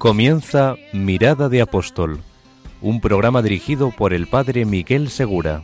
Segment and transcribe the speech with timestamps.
[0.00, 2.20] Comienza Mirada de Apóstol,
[2.80, 5.62] un programa dirigido por el padre Miguel Segura.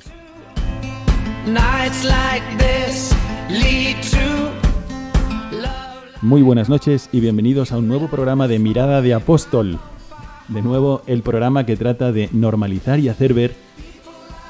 [6.21, 9.79] Muy buenas noches y bienvenidos a un nuevo programa de Mirada de Apóstol.
[10.49, 13.55] De nuevo, el programa que trata de normalizar y hacer ver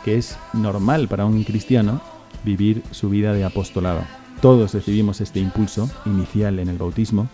[0.04, 2.00] que es normal para un cristiano
[2.42, 4.00] vivir su vida de apostolado.
[4.40, 7.28] Todos recibimos este impulso inicial en el bautismo,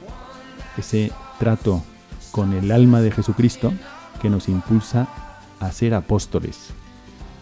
[0.77, 1.83] ese trato
[2.33, 3.73] con el alma de Jesucristo
[4.21, 5.07] que nos impulsa
[5.61, 6.71] a ser apóstoles.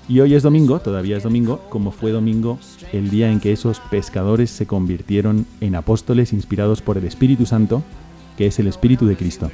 [0.08, 2.58] Y hoy es domingo, todavía es domingo, como fue domingo
[2.92, 7.84] el día en que esos pescadores se convirtieron en apóstoles inspirados por el Espíritu Santo,
[8.36, 9.50] que es el Espíritu de Cristo.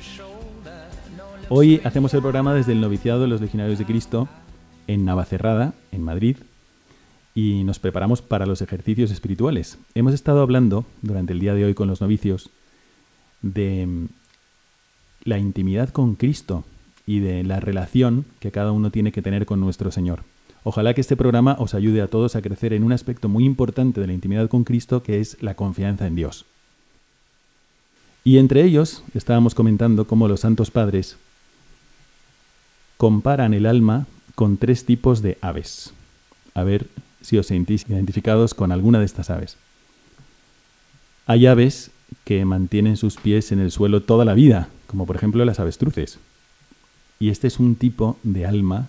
[1.50, 4.28] Hoy hacemos el programa desde el noviciado de los Legionarios de Cristo
[4.86, 6.38] en Navacerrada, en Madrid,
[7.34, 9.78] y nos preparamos para los ejercicios espirituales.
[9.94, 12.50] Hemos estado hablando durante el día de hoy con los novicios
[13.42, 14.08] de
[15.26, 16.64] la intimidad con Cristo
[17.06, 20.20] y de la relación que cada uno tiene que tener con nuestro Señor.
[20.64, 24.00] Ojalá que este programa os ayude a todos a crecer en un aspecto muy importante
[24.00, 26.44] de la intimidad con Cristo, que es la confianza en Dios.
[28.24, 31.16] Y entre ellos estábamos comentando cómo los santos padres
[32.96, 35.92] comparan el alma con tres tipos de aves.
[36.54, 36.88] A ver
[37.20, 39.56] si os sentís identificados con alguna de estas aves.
[41.26, 41.90] Hay aves
[42.24, 46.18] que mantienen sus pies en el suelo toda la vida, como por ejemplo las avestruces.
[47.18, 48.88] Y este es un tipo de alma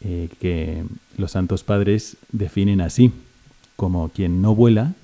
[0.00, 0.84] eh, que
[1.16, 3.12] los santos padres definen así,
[3.76, 4.94] como quien no vuela,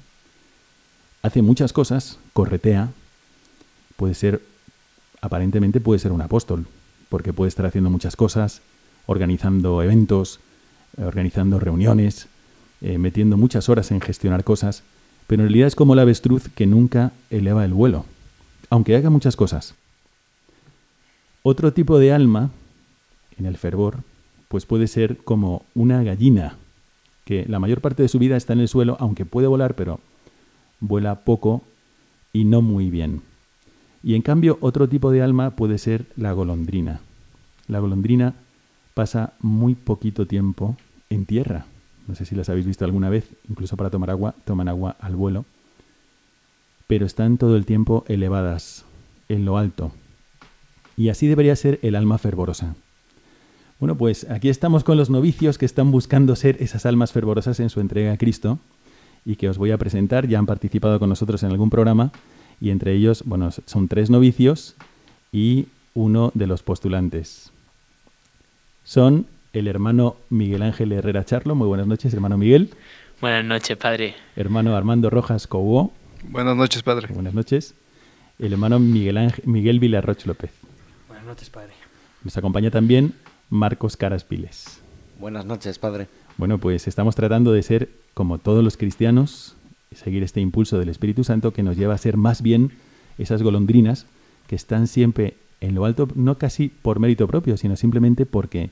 [1.23, 2.91] hace muchas cosas, corretea,
[3.97, 4.43] puede ser,
[5.21, 6.67] aparentemente puede ser un apóstol,
[7.09, 8.63] porque puede estar haciendo muchas cosas,
[9.07, 10.41] organizando eventos,
[10.97, 12.29] eh, organizando reuniones,
[12.81, 14.83] eh, metiendo muchas horas en gestionar cosas,
[15.27, 18.05] pero en realidad es como la avestruz que nunca eleva el vuelo,
[18.71, 19.75] aunque haga muchas cosas.
[21.43, 22.51] Otro tipo de alma,
[23.39, 23.99] en el fervor,
[24.49, 26.57] pues puede ser como una gallina,
[27.25, 30.01] que la mayor parte de su vida está en el suelo, aunque puede volar, pero
[30.81, 31.63] vuela poco
[32.33, 33.23] y no muy bien.
[34.03, 37.01] Y en cambio, otro tipo de alma puede ser la golondrina.
[37.67, 38.35] La golondrina
[38.95, 40.77] pasa muy poquito tiempo
[41.11, 41.67] en tierra.
[42.07, 45.17] No sé si las habéis visto alguna vez, incluso para tomar agua, toman agua al
[45.17, 45.45] vuelo.
[46.87, 48.85] Pero están todo el tiempo elevadas,
[49.29, 49.93] en lo alto.
[50.97, 52.77] Y así debería ser el alma fervorosa.
[53.79, 57.69] Bueno, pues aquí estamos con los novicios que están buscando ser esas almas fervorosas en
[57.69, 58.59] su entrega a Cristo
[59.25, 60.27] y que os voy a presentar.
[60.29, 62.13] Ya han participado con nosotros en algún programa
[62.61, 64.77] y entre ellos, bueno, son tres novicios
[65.31, 67.51] y uno de los postulantes.
[68.85, 69.27] Son
[69.59, 71.55] el hermano Miguel Ángel Herrera Charlo.
[71.55, 72.75] Muy buenas noches, hermano Miguel.
[73.23, 74.15] Buenas noches, padre.
[74.37, 75.95] Hermano Armando Rojas Cobo.
[76.25, 77.09] Buenas noches, padre.
[77.11, 77.75] Buenas noches.
[78.39, 80.51] El hermano Miguel, Ángel, Miguel Villarroch López.
[81.09, 81.73] Buenas noches, padre.
[82.23, 83.15] Nos acompaña también
[83.49, 84.83] Marcos Caraspiles.
[85.19, 86.09] Buenas noches, padre.
[86.37, 89.57] Bueno, pues estamos tratando de ser, como todos los cristianos,
[89.91, 92.73] seguir este impulso del Espíritu Santo que nos lleva a ser más bien
[93.17, 94.05] esas golondrinas
[94.49, 98.69] que están siempre en lo alto, no casi por mérito propio, sino simplemente porque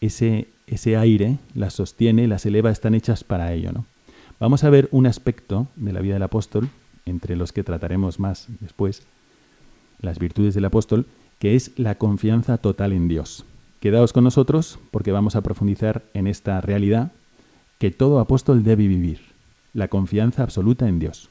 [0.00, 3.72] ese, ese aire las sostiene, las eleva, están hechas para ello.
[3.72, 3.84] ¿no?
[4.38, 6.68] Vamos a ver un aspecto de la vida del apóstol,
[7.06, 9.02] entre los que trataremos más después,
[10.00, 11.06] las virtudes del apóstol,
[11.38, 13.44] que es la confianza total en Dios.
[13.80, 17.12] Quedaos con nosotros porque vamos a profundizar en esta realidad
[17.78, 19.20] que todo apóstol debe vivir,
[19.72, 21.29] la confianza absoluta en Dios.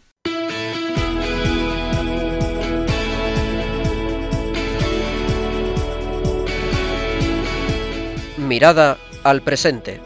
[8.49, 10.01] Mirada al presente.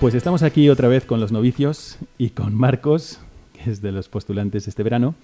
[0.00, 3.20] Pues estamos aquí otra vez con los novicios y con Marcos,
[3.52, 5.14] que es de los postulantes este verano,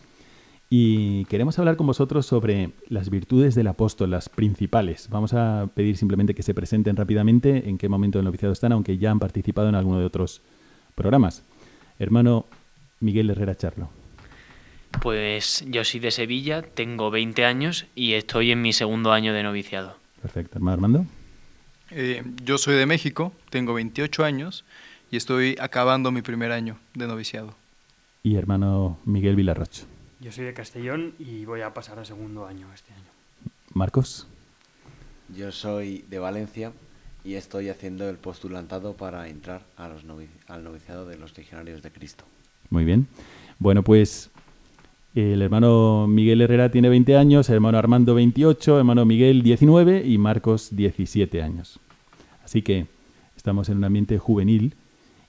[0.71, 5.09] y queremos hablar con vosotros sobre las virtudes del apóstol, las principales.
[5.11, 8.99] Vamos a pedir simplemente que se presenten rápidamente en qué momento del noviciado están, aunque
[8.99, 10.43] ya han participado en alguno de otros
[10.95, 11.43] programas.
[11.99, 12.45] Hermano
[13.01, 13.89] Miguel Herrera Charlo.
[15.01, 19.43] Pues yo soy de Sevilla, tengo 20 años y estoy en mi segundo año de
[19.43, 19.97] noviciado.
[20.21, 20.59] Perfecto.
[20.59, 21.07] Hermano Armando.
[21.91, 24.65] Eh, yo soy de México, tengo 28 años
[25.11, 27.55] y estoy acabando mi primer año de noviciado.
[28.23, 29.87] Y hermano Miguel Vilarroch.
[30.21, 33.03] Yo soy de Castellón y voy a pasar a segundo año este año.
[33.73, 34.27] Marcos.
[35.37, 36.73] Yo soy de Valencia
[37.25, 41.83] y estoy haciendo el postulantado para entrar a los novi- al noviciado de los legionarios
[41.83, 42.25] de Cristo.
[42.71, 43.07] Muy bien.
[43.59, 44.31] Bueno, pues
[45.15, 50.19] el hermano Miguel Herrera tiene 20 años, el hermano Armando 28, hermano Miguel 19 y
[50.19, 51.79] Marcos 17 años.
[52.45, 52.87] Así que
[53.37, 54.75] estamos en un ambiente juvenil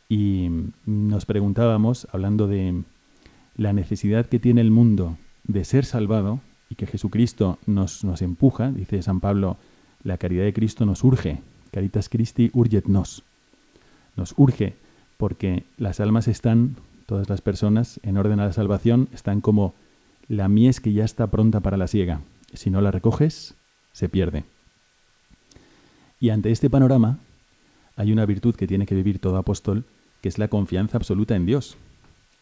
[0.08, 0.50] y
[0.86, 2.82] nos preguntábamos, hablando de
[3.60, 6.40] la necesidad que tiene el mundo de ser salvado
[6.70, 9.58] y que Jesucristo nos, nos empuja, dice San Pablo,
[10.02, 11.42] la caridad de Cristo nos urge,
[11.72, 13.24] caritas Christi urget nos,
[14.16, 14.76] nos urge
[15.18, 19.74] porque las almas están, todas las personas, en orden a la salvación, están como
[20.30, 22.22] la mies que ya está pronta para la siega.
[22.54, 23.56] Si no la recoges,
[23.92, 24.46] se pierde.
[26.22, 27.20] Y ante este panorama,
[27.98, 29.84] hay una virtud que tiene que vivir todo apóstol,
[30.22, 31.76] que es la confianza absoluta en Dios.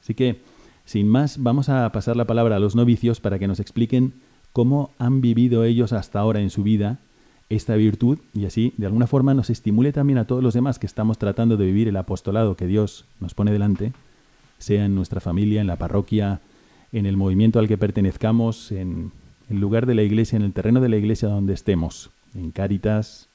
[0.01, 0.39] Así que,
[0.88, 4.13] sin más, vamos a pasar la palabra a los novicios para que nos expliquen
[4.54, 7.00] cómo han vivido ellos hasta ahora en su vida
[7.50, 10.86] esta virtud y así, de alguna forma, nos estimule también a todos los demás que
[10.86, 13.92] estamos tratando de vivir el apostolado que Dios nos pone delante,
[14.60, 16.39] sea en nuestra familia, en la parroquia,
[16.94, 19.12] en el movimiento al que pertenezcamos, en
[19.50, 23.28] el lugar de la iglesia, en el terreno de la iglesia donde estemos, en Cáritas,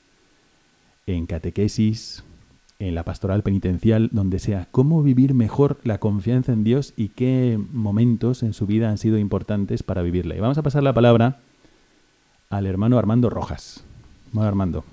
[1.07, 2.25] en catequesis,
[2.89, 7.59] en la pastoral penitencial, donde sea, cómo vivir mejor la confianza en Dios y qué
[7.71, 10.35] momentos en su vida han sido importantes para vivirla.
[10.35, 11.39] Y vamos a pasar la palabra
[12.51, 13.85] al hermano Armando Rojas.
[14.29, 14.85] Hermano Armando,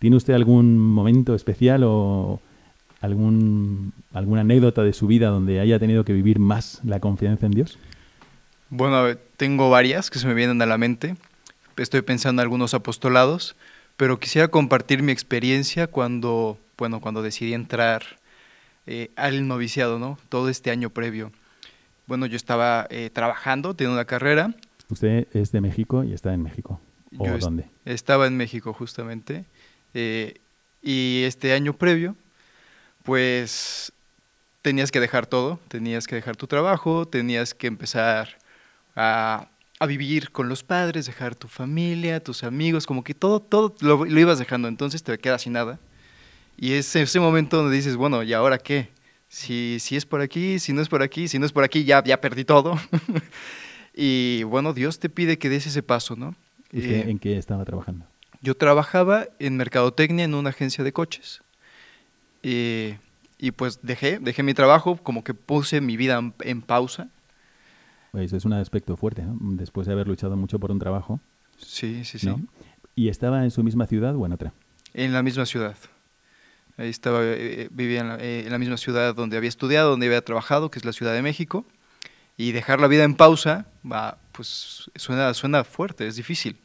[0.00, 2.40] ¿tiene usted algún momento especial o
[3.00, 7.52] algún, alguna anécdota de su vida donde haya tenido que vivir más la confianza en
[7.52, 7.78] Dios?
[8.70, 11.14] Bueno, tengo varias que se me vienen a la mente.
[11.76, 13.54] Estoy pensando en algunos apostolados,
[14.00, 18.02] pero quisiera compartir mi experiencia cuando, bueno, cuando decidí entrar
[18.86, 20.16] eh, al noviciado, ¿no?
[20.30, 21.32] Todo este año previo.
[22.06, 24.54] Bueno, yo estaba eh, trabajando, tenía una carrera.
[24.88, 26.80] Usted es de México y está en México.
[27.18, 27.66] ¿O Yo est- dónde?
[27.84, 29.44] Estaba en México justamente.
[29.92, 30.38] eh,
[30.82, 32.16] y este año previo,
[33.02, 33.92] pues
[34.62, 38.38] tenías que dejar todo, tenías que dejar tu trabajo, tenías que empezar
[38.96, 39.48] a,
[39.80, 44.04] a vivir con los padres, dejar tu familia, tus amigos, como que todo, todo lo,
[44.04, 45.80] lo ibas dejando, entonces te quedas sin nada.
[46.58, 48.90] Y es ese momento donde dices, bueno, ¿y ahora qué?
[49.28, 51.84] Si, si es por aquí, si no es por aquí, si no es por aquí,
[51.84, 52.78] ya, ya perdí todo.
[53.94, 56.34] y bueno, Dios te pide que des ese paso, ¿no?
[56.72, 58.04] ¿Usted Eh, en qué estaba trabajando?
[58.42, 61.42] yo trabajaba en mercadotecnia en una agencia de coches.
[62.42, 62.98] Eh,
[63.38, 67.08] y pues dejé, dejé mi trabajo, como que puse mi vida en, en pausa.
[68.12, 69.36] Eso es un aspecto fuerte, ¿no?
[69.40, 71.20] Después de haber luchado mucho por un trabajo,
[71.58, 72.26] Sí, sí, sí.
[72.26, 72.40] ¿no?
[72.94, 74.52] ¿Y estaba en su misma ciudad o en otra?
[74.94, 75.76] En la misma ciudad.
[76.76, 80.06] Ahí estaba, eh, vivía en la, eh, en la misma ciudad donde había estudiado, donde
[80.06, 81.64] había trabajado, que es la Ciudad de México.
[82.36, 86.56] Y dejar la vida en pausa, va, pues suena, suena fuerte, es difícil.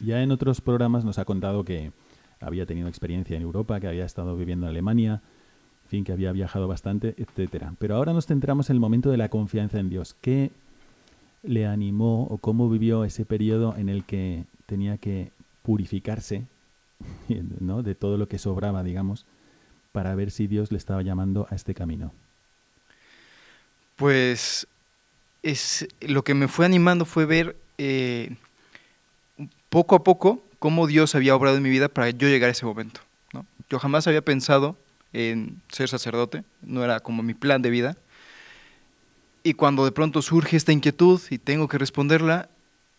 [0.00, 1.92] Ya en otros programas nos ha contado que
[2.40, 5.22] había tenido experiencia en Europa, que había estado viviendo en Alemania,
[5.84, 7.74] en fin, que había viajado bastante, etcétera.
[7.78, 10.16] Pero ahora nos centramos en el momento de la confianza en Dios.
[10.20, 10.50] ¿Qué
[11.42, 15.30] le animó o cómo vivió ese periodo en el que tenía que
[15.62, 16.46] purificarse
[17.60, 17.82] ¿no?
[17.82, 19.26] de todo lo que sobraba, digamos,
[19.92, 22.12] para ver si Dios le estaba llamando a este camino?
[23.96, 24.66] Pues
[25.42, 28.36] es, lo que me fue animando fue ver eh,
[29.68, 32.66] poco a poco cómo Dios había obrado en mi vida para yo llegar a ese
[32.66, 33.00] momento.
[33.32, 33.46] ¿no?
[33.68, 34.76] Yo jamás había pensado
[35.12, 37.96] en ser sacerdote, no era como mi plan de vida.
[39.42, 42.50] Y cuando de pronto surge esta inquietud y tengo que responderla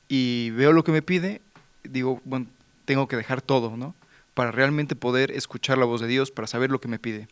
[0.07, 1.41] y veo lo que me pide,
[1.83, 2.47] digo, bueno,
[2.85, 3.95] tengo que dejar todo, ¿no?
[4.33, 7.27] Para realmente poder escuchar la voz de Dios, para saber lo que me pide.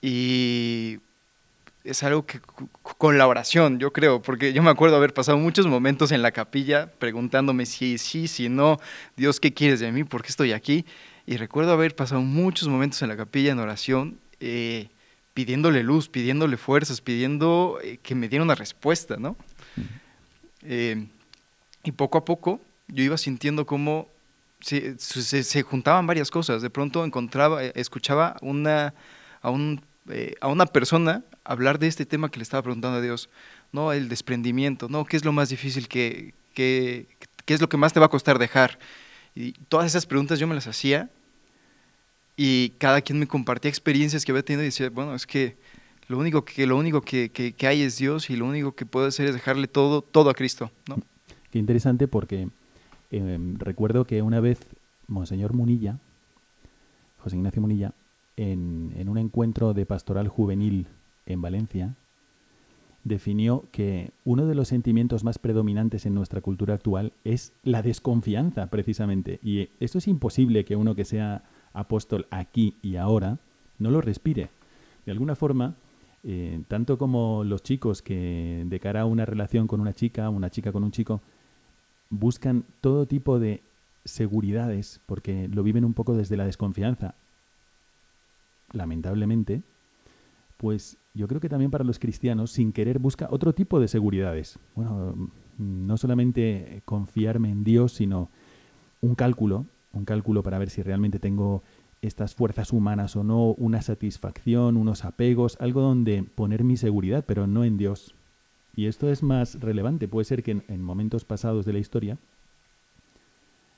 [0.00, 0.98] Y
[1.82, 2.40] es algo que
[2.82, 6.32] con la oración, yo creo, porque yo me acuerdo haber pasado muchos momentos en la
[6.32, 8.78] capilla preguntándome si sí, si no,
[9.16, 10.04] Dios, ¿qué quieres de mí?
[10.04, 10.84] ¿Por qué estoy aquí?
[11.26, 14.88] Y recuerdo haber pasado muchos momentos en la capilla en oración, eh,
[15.36, 19.36] pidiéndole luz, pidiéndole fuerzas, pidiendo eh, que me diera una respuesta, ¿no?
[20.62, 21.06] Eh,
[21.84, 24.08] y poco a poco yo iba sintiendo cómo
[24.60, 26.62] se, se- se juntaban varias cosas.
[26.62, 28.94] De pronto encontraba, eh, escuchaba una,
[29.42, 33.02] a, un, eh, a una persona hablar de este tema que le estaba preguntando a
[33.02, 33.28] Dios,
[33.72, 33.92] ¿no?
[33.92, 35.04] El desprendimiento, ¿no?
[35.04, 37.08] ¿Qué es lo más difícil que, que-
[37.44, 38.78] qué es lo que más te va a costar dejar?
[39.34, 41.10] Y todas esas preguntas yo me las hacía
[42.36, 45.56] y cada quien me compartía experiencias que había tenido y decía, bueno, es que
[46.08, 49.06] lo único que, lo único que, que- hay es Dios y lo único que puedo
[49.06, 50.98] hacer es dejarle todo, todo a Cristo, ¿no?
[51.50, 52.48] Qué interesante porque
[53.10, 54.58] eh, recuerdo que una vez
[55.08, 55.98] Monseñor Munilla,
[57.18, 57.92] José Ignacio Munilla,
[58.36, 60.86] en, en un encuentro de pastoral juvenil
[61.24, 61.94] en Valencia,
[63.04, 68.66] definió que uno de los sentimientos más predominantes en nuestra cultura actual es la desconfianza,
[68.66, 69.38] precisamente.
[69.42, 71.42] Y esto es imposible que uno que sea
[71.76, 73.38] apóstol aquí y ahora
[73.78, 74.50] no lo respire.
[75.04, 75.76] De alguna forma,
[76.24, 80.50] eh, tanto como los chicos que de cara a una relación con una chica, una
[80.50, 81.20] chica con un chico,
[82.10, 83.62] buscan todo tipo de
[84.04, 87.14] seguridades porque lo viven un poco desde la desconfianza.
[88.72, 89.62] Lamentablemente,
[90.56, 94.58] pues yo creo que también para los cristianos, sin querer, busca otro tipo de seguridades.
[94.74, 98.30] Bueno, no solamente confiarme en Dios, sino
[99.00, 99.66] un cálculo,
[99.96, 101.62] un cálculo para ver si realmente tengo
[102.02, 107.46] estas fuerzas humanas o no, una satisfacción, unos apegos, algo donde poner mi seguridad, pero
[107.46, 108.14] no en Dios.
[108.76, 110.06] Y esto es más relevante.
[110.06, 112.18] Puede ser que en, en momentos pasados de la historia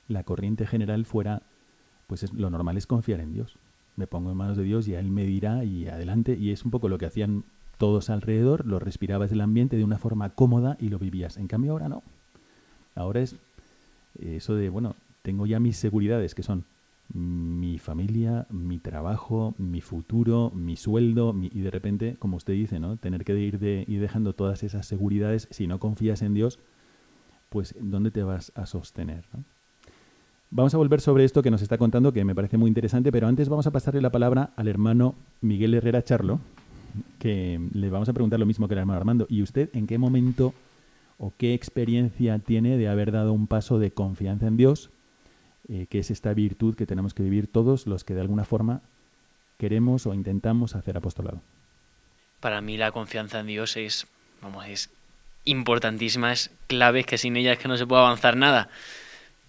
[0.07, 1.41] la corriente general fuera,
[2.07, 3.57] pues es- lo normal es confiar en Dios.
[3.95, 6.35] Me pongo en manos de Dios y a Él me dirá y adelante.
[6.37, 7.43] Y es un poco lo que hacían
[7.77, 11.37] todos alrededor, lo respirabas del ambiente de una forma cómoda y lo vivías.
[11.37, 12.03] En cambio ahora no.
[12.95, 13.35] Ahora es
[14.19, 16.65] eso de, bueno, tengo ya mis seguridades que son
[17.13, 22.97] mi familia, mi trabajo, mi futuro, mi sueldo, y de repente, como usted dice, ¿no?
[22.97, 26.59] Tener que ir, de, ir dejando todas esas seguridades, si no confías en Dios,
[27.49, 29.25] pues ¿dónde te vas a sostener?
[30.51, 33.27] Vamos a volver sobre esto que nos está contando, que me parece muy interesante, pero
[33.27, 36.39] antes vamos a pasarle la palabra al hermano Miguel Herrera Charlo,
[37.17, 39.25] que le vamos a preguntar lo mismo que el hermano Armando.
[39.29, 40.53] ¿Y usted en qué momento
[41.17, 44.89] o qué experiencia tiene de haber dado un paso de confianza en Dios,
[45.69, 48.81] eh, que es esta virtud que tenemos que vivir todos los que de alguna forma
[49.57, 51.41] queremos o intentamos hacer apostolado?
[52.39, 54.07] Para mí la confianza en Dios es,
[54.41, 54.89] vamos, es
[55.45, 58.69] importantísima, es clave, es que sin ella es que no se puede avanzar nada.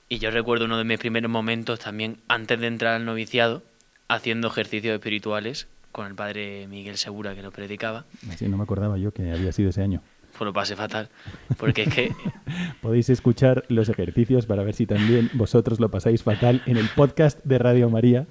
[0.09, 3.63] Y yo recuerdo uno de mis primeros momentos también antes de entrar al noviciado,
[4.09, 8.05] haciendo ejercicios espirituales con el padre Miguel Segura que lo predicaba.
[8.31, 10.03] Así no me acordaba yo que había sido ese año.
[10.41, 11.11] Pues lo pasé fatal,
[11.59, 12.13] porque es que
[12.81, 17.45] Podéis escuchar los ejercicios para ver si también vosotros lo pasáis fatal en el podcast
[17.45, 18.27] de Radio María,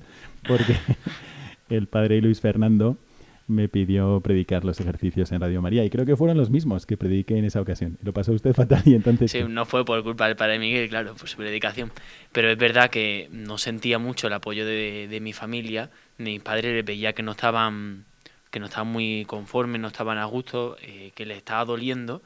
[0.47, 0.75] porque
[1.69, 2.97] el padre Luis Fernando
[3.45, 6.97] me pidió predicar los ejercicios en Radio María y creo que fueron los mismos que
[6.97, 7.99] prediqué en esa ocasión.
[8.01, 9.31] Lo pasó usted fatal y entonces...
[9.31, 11.91] Sí, no fue por culpa del padre Miguel, claro, por su predicación.
[12.31, 15.91] Pero es verdad que no sentía mucho el apoyo de, de mi familia.
[16.17, 18.05] Mis padres veía que no estaban,
[18.51, 22.21] que no estaban muy conformes, no estaban a gusto, eh, que les estaba doliendo.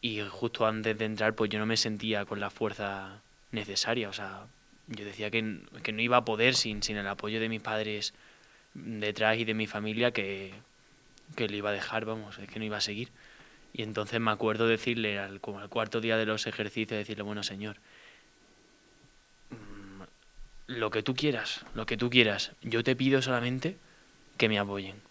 [0.00, 4.08] Y justo antes de entrar, pues yo no me sentía con la fuerza necesaria.
[4.08, 4.46] O sea,
[4.88, 8.14] yo decía que, que no iba a poder sin, sin el apoyo de mis padres
[8.74, 10.52] detrás y de mi familia, que,
[11.34, 13.10] que le iba a dejar, vamos, es que no iba a seguir.
[13.72, 17.42] Y entonces me acuerdo decirle, al, como al cuarto día de los ejercicios, decirle, bueno,
[17.42, 17.76] Señor,
[19.50, 20.02] mm,
[20.68, 23.76] lo que tú quieras, lo que tú quieras, yo te pido solamente
[24.36, 25.05] que me apoyen.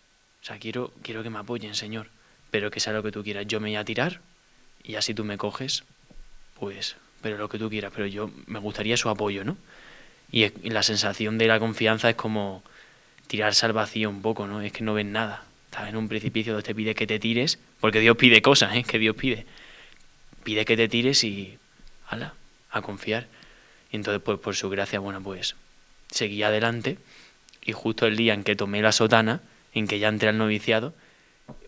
[0.45, 2.05] O sea, quiero, quiero que me apoyen, Señor,
[2.51, 3.47] pero que sea lo que tú quieras.
[3.47, 4.21] Yo me voy a tirar
[4.83, 5.83] y así tú me coges,
[6.59, 9.57] pues, pero lo que tú quieras, pero yo me gustaría su apoyo, ¿no?
[10.31, 12.61] Y, la sensación de la confianza es como
[13.25, 14.61] tirarse al vacío un poco, ¿no?
[14.61, 15.45] Es que no ves nada.
[15.71, 18.83] Estás en un precipicio donde te pide que te tires, porque Dios pide cosas, ¿eh?
[18.83, 19.47] Que Dios pide.
[20.43, 21.57] Pide que te tires y,
[22.07, 22.35] ala,
[22.69, 23.25] a confiar.
[23.91, 25.55] Y entonces, pues por su gracia, bueno, pues
[26.11, 26.99] seguí adelante
[27.63, 29.41] y justo el día en que tomé la sotana,
[29.75, 30.93] en que ya entré al noviciado,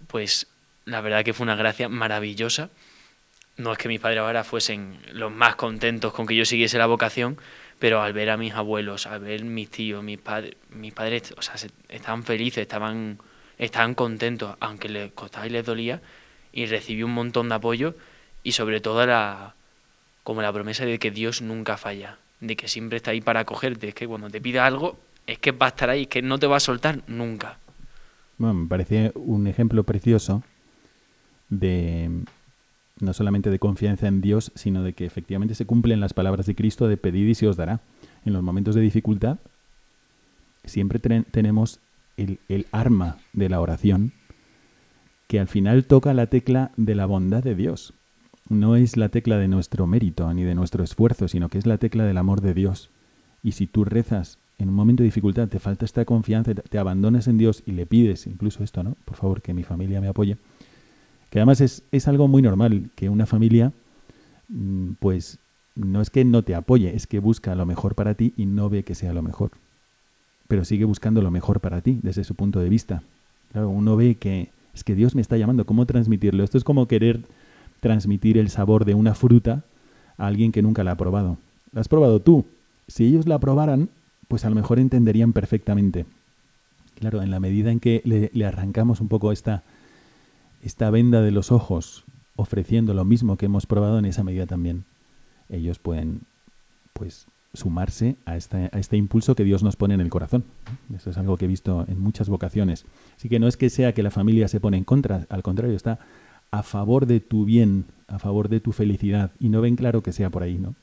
[0.08, 0.48] pues
[0.86, 2.70] la verdad que fue una gracia maravillosa.
[3.58, 6.86] No es que mis padres ahora fuesen los más contentos con que yo siguiese la
[6.86, 7.38] vocación,
[7.80, 11.42] pero al ver a mis abuelos, al ver mis tíos, mis padres, mis padres, o
[11.42, 13.20] sea, se- estaban felices, estaban,
[13.58, 16.02] estaban contentos, aunque les costaba y les dolía,
[16.54, 17.96] y recibí un montón de apoyo
[18.44, 19.56] y sobre todo la,
[20.24, 23.90] como la promesa de que Dios nunca falla, de que siempre está ahí para acogerte,
[23.90, 26.38] es que cuando te pida algo, es que va a estar ahí, es que no
[26.40, 27.58] te va a soltar nunca.
[28.38, 30.44] Bueno, me parece un ejemplo precioso
[31.50, 32.24] de
[33.00, 36.56] no solamente de confianza en Dios, sino de que efectivamente se cumplen las palabras de
[36.56, 37.80] Cristo de pedid y se os dará.
[38.26, 39.38] En los momentos de dificultad
[40.66, 41.80] siempre ten- tenemos
[42.18, 44.14] el, el arma de la oración
[45.28, 47.94] que al final toca la tecla de la bondad de Dios.
[48.50, 51.78] No es la tecla de nuestro mérito ni de nuestro esfuerzo, sino que es la
[51.78, 52.90] tecla del amor de Dios.
[53.44, 57.28] Y si tú rezas en un momento de dificultad, te falta esta confianza, te, abandonas
[57.28, 58.96] en Dios y le pides incluso esto, ¿no?
[59.06, 60.38] Por favor, que mi familia me apoye.
[61.30, 63.72] Que además es, es algo muy normal que una familia,
[64.50, 65.40] mm, pues
[65.76, 68.70] no es que no te apoye, es que busca lo mejor para ti y no
[68.70, 69.52] ve que sea lo mejor.
[70.48, 73.04] Pero sigue buscando lo mejor para ti desde su punto de vista.
[73.52, 76.44] Claro, uno ve que es que Dios me está llamando, ¿cómo transmitirlo?
[76.44, 77.22] Esto es como querer
[77.80, 79.64] transmitir el sabor de una fruta
[80.18, 81.38] a alguien que nunca la ha probado.
[81.74, 82.46] La has probado tú.
[82.88, 83.90] Si ellos la probaran,
[84.28, 86.06] pues a lo mejor entenderían perfectamente.
[86.96, 89.64] Claro, en la medida en que le, arrancamos un poco esta,
[90.64, 92.06] esta venda de los ojos,
[92.36, 94.84] ofreciendo lo mismo que hemos probado, en esa medida también
[95.50, 96.22] ellos pueden
[96.94, 100.44] pues sumarse a este, a este impulso que Dios nos pone en el corazón.
[100.96, 102.86] Eso es algo que he visto en muchas vocaciones.
[103.16, 105.76] Así que no es que sea que la familia se pone en contra, al contrario,
[105.76, 106.00] está
[106.52, 110.14] a favor de tu bien, a favor de tu felicidad, y no ven claro que
[110.14, 110.76] sea por ahí, ¿no?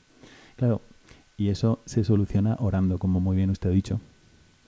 [0.55, 0.81] Claro,
[1.37, 3.99] y eso se soluciona orando, como muy bien usted ha dicho.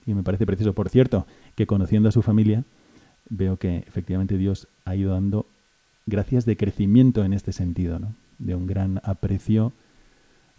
[0.06, 0.72] Y me parece precioso.
[0.72, 2.64] Por cierto, que conociendo a su familia,
[3.28, 5.46] veo que efectivamente Dios ha ido dando
[6.06, 8.14] gracias de crecimiento en este sentido, ¿no?
[8.38, 9.72] De un gran aprecio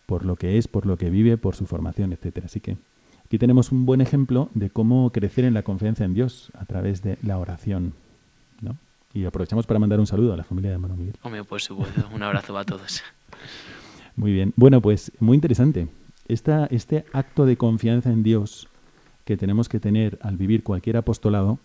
[0.06, 2.46] por lo que es, por lo que vive, por su formación, etcétera.
[2.48, 2.78] Así que
[3.25, 7.01] aquí tenemos un buen ejemplo de cómo crecer en la confianza en Dios a través
[7.01, 7.94] de la oración,
[8.62, 8.75] ¿no?
[9.13, 11.16] Y aprovechamos para mandar un saludo a la familia de Mano Miguel.
[11.24, 13.01] Hombre, por supuesto, un abrazo para todos.
[14.16, 14.54] Muy bien.
[14.56, 15.88] Bueno, pues muy interesante.
[16.30, 18.70] Esta, este acto de confianza en Dios
[19.26, 21.60] que tenemos que tener al vivir cualquier apostolado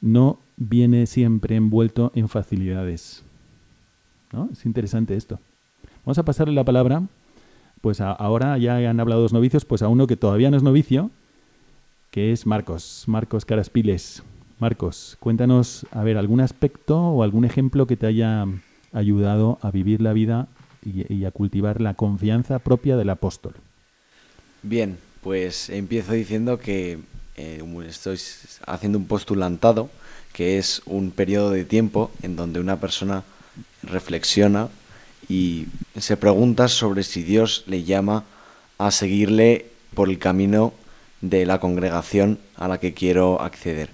[0.00, 3.22] no viene siempre envuelto en facilidades.
[4.32, 4.48] ¿no?
[4.52, 5.38] Es interesante esto.
[6.04, 7.04] Vamos a pasarle la palabra
[7.80, 11.10] pues ahora ya han hablado los novicios, pues a uno que todavía no es novicio,
[12.10, 14.24] que es Marcos, Marcos Caraspiles.
[14.58, 18.46] Marcos, cuéntanos, a ver, algún aspecto o algún ejemplo que te haya
[18.92, 20.48] ayudado a vivir la vida
[20.82, 23.54] y, a cultivar la confianza propia del apóstol.
[24.68, 26.98] Bien, pues empiezo diciendo que
[27.36, 28.18] eh, estoy
[28.66, 29.88] haciendo un postulantado,
[30.32, 33.22] que es un periodo de tiempo en donde una persona
[33.84, 34.68] reflexiona
[35.28, 38.24] y se pregunta sobre si Dios le llama
[38.76, 40.74] a seguirle por el camino
[41.20, 43.90] de la congregación a la que quiero acceder.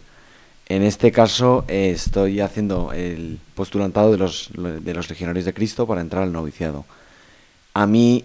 [0.70, 5.86] En este caso eh, estoy haciendo el postulantado de los, de los legionarios de Cristo
[5.86, 6.86] para entrar al noviciado.
[7.74, 8.24] A mí,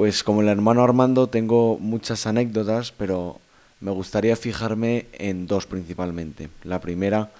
[0.00, 3.38] pues como el hermano Armando, tengo muchas anécdotas, pero
[3.80, 6.48] me gustaría fijarme en dos principalmente.
[6.64, 7.30] La primera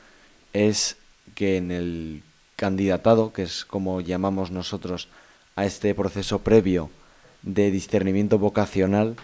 [0.52, 0.98] es
[1.34, 2.22] que en el
[2.56, 5.08] candidatado, que es como llamamos nosotros
[5.56, 6.90] a este proceso previo
[7.40, 9.16] de discernimiento vocacional,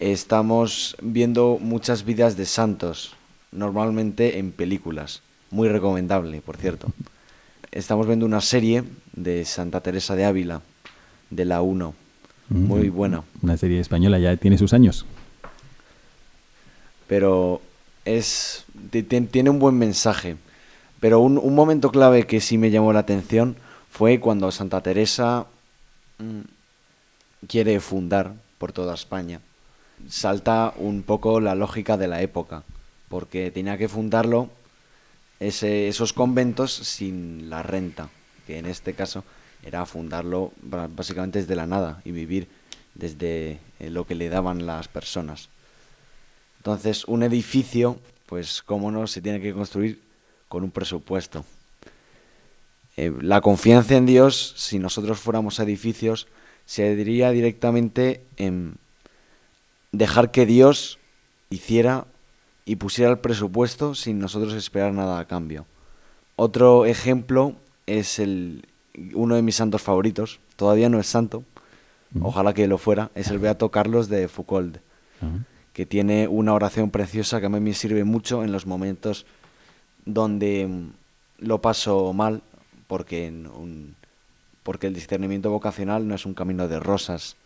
[0.00, 3.14] estamos viendo muchas vidas de santos,
[3.52, 5.22] normalmente en películas.
[5.52, 6.88] Muy recomendable, por cierto.
[7.70, 10.62] Estamos viendo una serie de Santa Teresa de Ávila,
[11.30, 12.07] de la 1.
[12.48, 13.24] Muy buena.
[13.42, 15.06] Una serie española, ya tiene sus años.
[17.06, 17.60] Pero
[18.04, 20.36] es tiene un buen mensaje
[21.00, 23.56] pero un, un, momento clave que sí me llamó la atención
[23.90, 25.46] fue cuando Santa Teresa
[26.18, 29.40] mm, quiere fundar por toda España.
[30.08, 32.64] Salta un poco la lógica de la época,
[33.08, 34.50] porque tenía que fundarlo
[35.40, 38.10] ese, esos conventos sin la renta,
[38.46, 39.24] que en este caso
[39.62, 42.48] era fundarlo básicamente desde la nada y vivir
[42.94, 45.48] desde eh, lo que le daban las personas.
[46.58, 50.00] Entonces, un edificio, pues cómo no, se tiene que construir
[50.48, 51.44] con un presupuesto.
[52.96, 56.26] Eh, la confianza en Dios, si nosotros fuéramos edificios,
[56.66, 58.76] se diría directamente en
[59.92, 60.98] dejar que Dios
[61.50, 62.06] hiciera
[62.64, 65.64] y pusiera el presupuesto sin nosotros esperar nada a cambio.
[66.36, 67.54] Otro ejemplo
[67.86, 68.66] es el,
[69.14, 71.44] uno de mis santos favoritos, todavía no es santo,
[72.20, 74.78] ojalá que lo fuera, es el Beato Carlos de Foucault,
[75.72, 79.26] que tiene una oración preciosa que a mí me sirve mucho en los momentos
[80.04, 80.90] donde mm,
[81.38, 82.42] lo paso mal
[82.86, 83.32] porque,
[84.62, 87.36] porque el discernimiento vocacional no es un camino de rosas.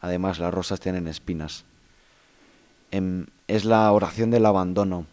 [0.00, 1.64] Además, las rosas tienen espinas.
[2.90, 5.06] Em, es la oración del abandono.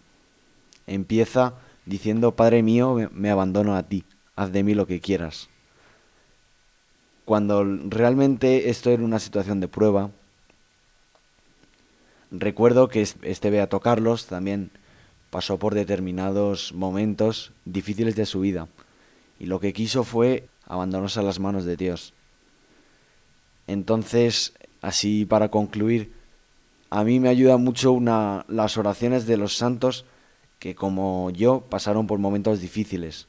[0.88, 1.54] Empieza
[1.86, 5.50] diciendo, Padre mío, me abandono a ti, haz de mí lo que quieras.
[7.26, 10.12] Cuando realmente estoy en una situación de prueba,
[12.32, 14.72] recuerdo que este Beato Carlos también
[15.30, 18.67] pasó por determinados momentos difíciles de su vida
[19.39, 22.13] y lo que quiso fue abandonarse a las manos de Dios.
[23.67, 26.12] Entonces, así para concluir,
[26.89, 30.06] a mí me ayuda mucho una, las oraciones de los santos
[30.60, 33.28] que como yo pasaron por momentos difíciles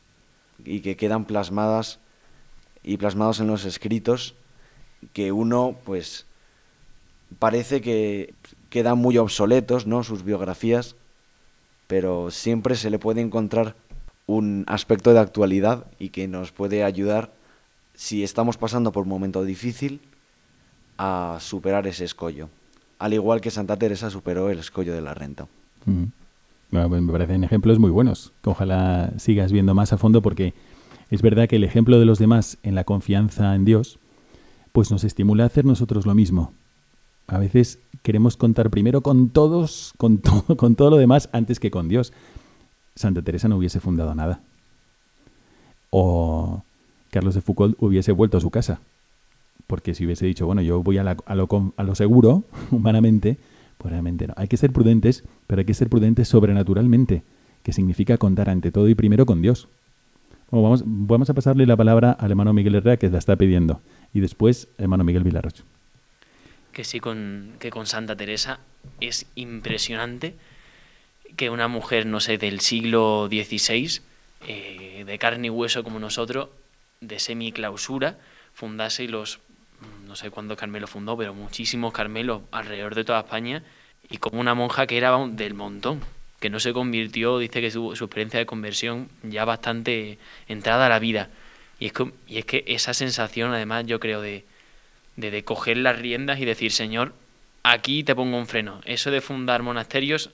[0.64, 1.98] y que quedan plasmadas
[2.82, 4.34] y plasmados en los escritos
[5.12, 6.26] que uno pues
[7.38, 8.34] parece que
[8.70, 10.02] quedan muy obsoletos, ¿no?
[10.02, 10.96] sus biografías,
[11.86, 13.76] pero siempre se le puede encontrar
[14.26, 17.32] un aspecto de actualidad y que nos puede ayudar
[17.94, 20.00] si estamos pasando por un momento difícil
[20.96, 22.48] a superar ese escollo,
[22.98, 25.48] al igual que Santa Teresa superó el escollo de la renta.
[26.72, 30.54] Me parecen ejemplos muy buenos, ojalá sigas viendo más a fondo porque
[31.10, 33.98] es verdad que el ejemplo de los demás en la confianza en Dios,
[34.72, 36.54] pues nos estimula a hacer nosotros lo mismo.
[37.26, 41.70] A veces queremos contar primero con todos, con todo, con todo lo demás, antes que
[41.70, 42.14] con Dios.
[42.94, 44.40] Santa Teresa no hubiese fundado nada.
[45.90, 46.62] O
[47.10, 48.80] Carlos de Foucault hubiese vuelto a su casa.
[49.66, 51.34] Porque si hubiese dicho, bueno, yo voy a, a
[51.84, 53.36] lo seguro, humanamente,
[53.88, 54.34] realmente no.
[54.36, 57.22] Hay que ser prudentes, pero hay que ser prudentes sobrenaturalmente,
[57.62, 59.68] que significa contar ante todo y primero con Dios
[60.60, 63.80] vamos, vamos a pasarle la palabra al hermano Miguel Herrera que la está pidiendo.
[64.12, 65.64] Y después, hermano Miguel Vilarrocho.
[66.72, 68.60] Que sí, con, que con Santa Teresa
[69.00, 70.34] es impresionante
[71.36, 74.00] que una mujer, no sé, del siglo XVI,
[74.46, 76.50] eh, de carne y hueso como nosotros,
[77.00, 78.18] de semiclausura,
[78.52, 79.40] fundase los,
[80.06, 83.62] no sé cuántos Carmelos fundó, pero muchísimos Carmelos alrededor de toda España,
[84.08, 86.00] y como una monja que era del montón
[86.42, 90.18] que no se convirtió, dice que su, su experiencia de conversión ya bastante
[90.48, 91.30] entrada a la vida.
[91.78, 94.44] Y es, que, y es que esa sensación, además, yo creo, de,
[95.16, 97.14] de, coger las riendas y decir, Señor,
[97.62, 98.80] aquí te pongo un freno.
[98.84, 100.30] Eso de fundar monasterios,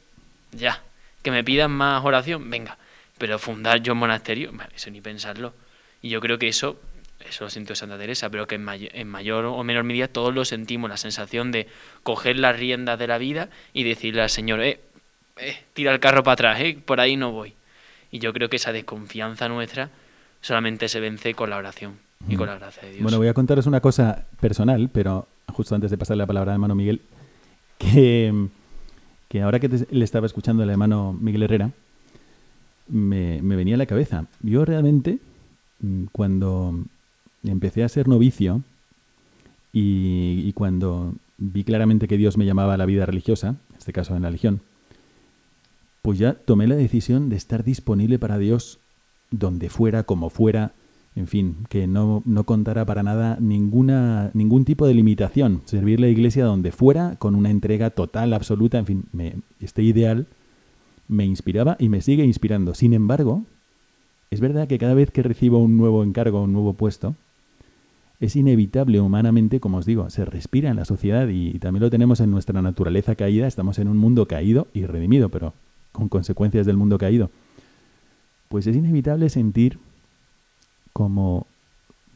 [0.52, 0.82] ya.
[1.22, 2.78] Que me pidan más oración, venga.
[3.18, 5.52] Pero fundar yo un monasterio, eso ni pensarlo.
[6.00, 6.80] Y yo creo que eso,
[7.26, 10.44] eso lo siento Santa Teresa, pero que en, en mayor o menor medida todos lo
[10.44, 11.66] sentimos, la sensación de
[12.02, 14.80] coger las riendas de la vida y decirle al Señor, eh,
[15.38, 17.54] eh, tira el carro para atrás, eh, por ahí no voy.
[18.10, 19.90] Y yo creo que esa desconfianza nuestra
[20.40, 23.02] solamente se vence con la oración y con la gracia de Dios.
[23.02, 26.56] Bueno, voy a contaros una cosa personal, pero justo antes de pasar la palabra al
[26.56, 27.02] hermano Miguel,
[27.76, 28.48] que,
[29.28, 31.70] que ahora que le estaba escuchando al hermano Miguel Herrera,
[32.88, 34.24] me, venía a la cabeza.
[34.42, 35.18] Yo realmente,
[35.80, 36.74] mm, cuando
[37.50, 38.62] empecé a ser novicio
[39.72, 44.16] y, cuando vi claramente que Dios me llamaba a la vida religiosa, en este caso
[44.16, 44.60] en la Legión,
[46.02, 48.78] pues ya tomé la decisión de estar disponible para Dios
[49.30, 50.72] donde fuera, como fuera,
[51.14, 56.08] en fin, que no, no contara para nada ninguna, ningún tipo de limitación, servir la
[56.08, 59.04] iglesia donde fuera, con una entrega total, absoluta, en fin,
[59.60, 60.26] este ideal
[61.08, 62.74] me inspiraba y me sigue inspirando.
[62.74, 63.44] Sin embargo,
[64.30, 67.16] es verdad que cada vez que recibo un nuevo encargo, un nuevo puesto,
[68.20, 72.20] es inevitable humanamente, como os digo, se respira en la sociedad y también lo tenemos
[72.20, 75.54] en nuestra naturaleza caída, estamos en un mundo caído y redimido, pero
[75.92, 77.30] con consecuencias del mundo caído,
[78.48, 79.78] pues es inevitable sentir
[80.92, 81.46] como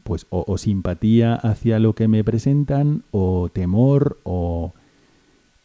[0.03, 4.73] pues o, simpatía hacia lo que me presentan o temor o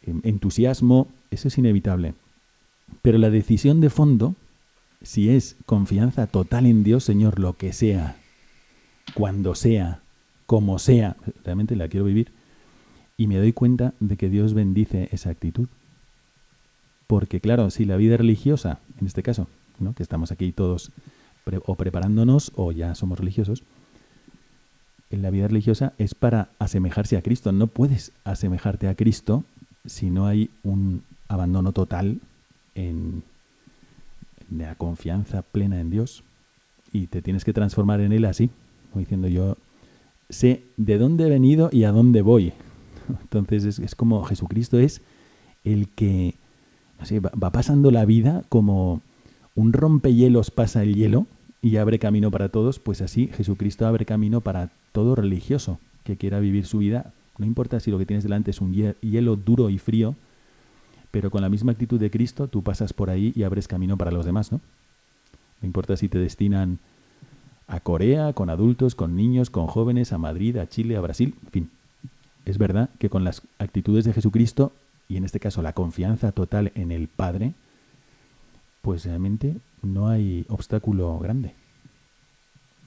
[0.03, 2.15] entusiasmo, eso es inevitable.
[3.03, 4.37] Pero la decisión de fondo,
[5.03, 8.17] si es confianza total en Dios, Señor, lo que sea,
[9.15, 10.01] cuando sea,
[10.49, 12.33] como sea, realmente la quiero vivir,
[13.19, 15.69] y me doy cuenta de que Dios bendice esa actitud.
[17.07, 19.47] Porque claro, si la vida religiosa, en este caso,
[19.79, 19.93] ¿no?
[19.93, 20.91] que estamos aquí todos
[21.67, 23.63] o preparándonos o ya somos religiosos,
[25.11, 27.53] en la vida religiosa es para asemejarse a Cristo.
[27.53, 29.45] No puedes asemejarte a Cristo
[29.85, 32.21] si no hay un abandono total
[32.75, 33.23] en,
[34.51, 36.25] la confianza plena en Dios.
[36.91, 38.49] Y te tienes que transformar en Él así,
[38.91, 39.59] como diciendo yo
[40.29, 42.53] sé de dónde he venido y a dónde voy.
[43.23, 45.01] Entonces es, es como Jesucristo es
[45.65, 46.35] el que
[47.17, 49.03] va, pasando la vida como
[49.55, 51.27] un rompehielos pasa el hielo
[51.61, 56.41] y abre camino para todos, pues así Jesucristo abre camino para todo religioso que quiera
[56.41, 57.13] vivir su vida.
[57.39, 60.15] No importa si lo que tienes delante es un hielo duro y frío,
[61.11, 64.11] pero con la misma actitud de Cristo tú pasas por ahí y abres camino para
[64.11, 64.61] los demás, ¿no?
[65.61, 66.79] No importa si te destinan
[67.69, 71.51] a Corea, con adultos, con niños, con jóvenes, a Madrid, a Chile, a Brasil, en
[71.51, 71.71] fin.
[72.47, 74.73] Es verdad que con las actitudes de Jesucristo
[75.07, 77.53] y en este caso la confianza total en el Padre,
[78.81, 81.53] pues realmente no hay obstáculo grande.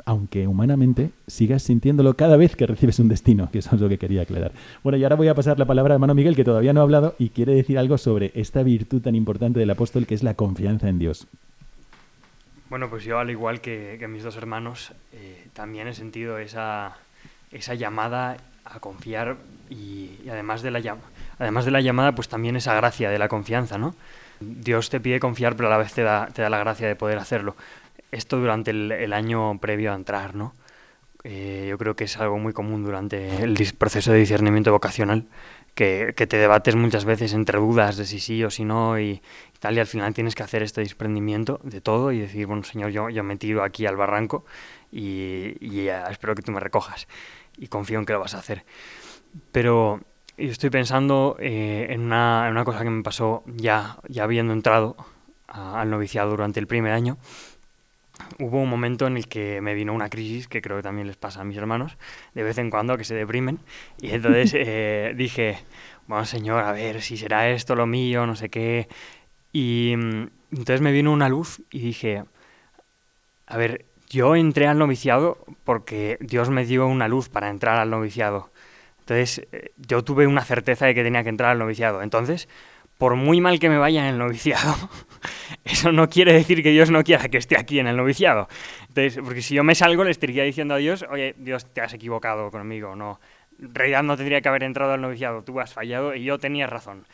[0.03, 3.99] Aunque humanamente sigas sintiéndolo cada vez que recibes un destino, que eso es lo que
[3.99, 4.51] quería aclarar.
[4.83, 6.83] Bueno, y ahora voy a pasar la palabra a hermano Miguel, que todavía no ha
[6.83, 10.33] hablado y quiere decir algo sobre esta virtud tan importante del apóstol que es la
[10.33, 11.27] confianza en Dios.
[12.71, 16.95] Bueno, pues yo al igual que, mis dos hermanos, eh, también he sentido esa,
[17.51, 19.35] esa llamada a confiar
[19.69, 21.01] y, y además de la llama
[21.37, 23.93] además de la llamada, pues también esa gracia de la confianza, ¿no?
[24.39, 26.95] Dios te pide confiar, pero a la vez te da, te da la gracia de
[26.95, 27.57] poder hacerlo.
[28.09, 30.53] Esto durante el, año previo a entrar, ¿no?
[31.25, 35.25] Eh, yo creo que es algo muy común durante el proceso de discernimiento vocacional,
[35.75, 39.21] que, te debates muchas veces entre dudas de si sí o si no y,
[39.59, 42.91] tal, y al final tienes que hacer este desprendimiento de todo y decir, bueno, Señor,
[42.91, 44.45] yo, yo me tiro aquí al barranco
[44.91, 47.07] y, y espero que tú me recojas
[47.57, 48.65] y confío en que lo vas a hacer.
[49.51, 50.01] Pero
[50.37, 54.95] y estoy pensando eh, en, una, una, cosa que me pasó ya, ya habiendo entrado
[55.47, 57.17] al noviciado durante el primer año,
[58.39, 61.17] hubo un momento en el que me vino una crisis, que creo que también les
[61.17, 61.97] pasa a mis hermanos,
[62.33, 63.59] de vez en cuando que se deprimen,
[64.01, 65.59] y entonces eh, dije,
[66.07, 68.87] bueno, señor, a ver, si será esto lo mío, no sé qué,
[69.53, 72.23] y mm, entonces me vino una luz y dije,
[73.47, 77.89] a ver, yo entré al noviciado porque Dios me dio una luz para entrar al
[77.89, 78.51] noviciado.
[78.99, 82.01] Entonces, eh, yo tuve una certeza de que tenía que entrar al noviciado.
[82.01, 82.47] Entonces,
[83.01, 84.75] por muy mal que me vaya en el noviciado,
[85.63, 88.47] eso no quiere decir que Dios no quiera que esté aquí en el noviciado.
[88.89, 91.95] Entonces, porque si yo me salgo, le estaría diciendo a Dios, oye, Dios, te has
[91.95, 93.19] equivocado conmigo, no.
[93.59, 96.67] En realidad no tendría que haber entrado al noviciado, tú has fallado y yo tenía
[96.67, 97.07] razón.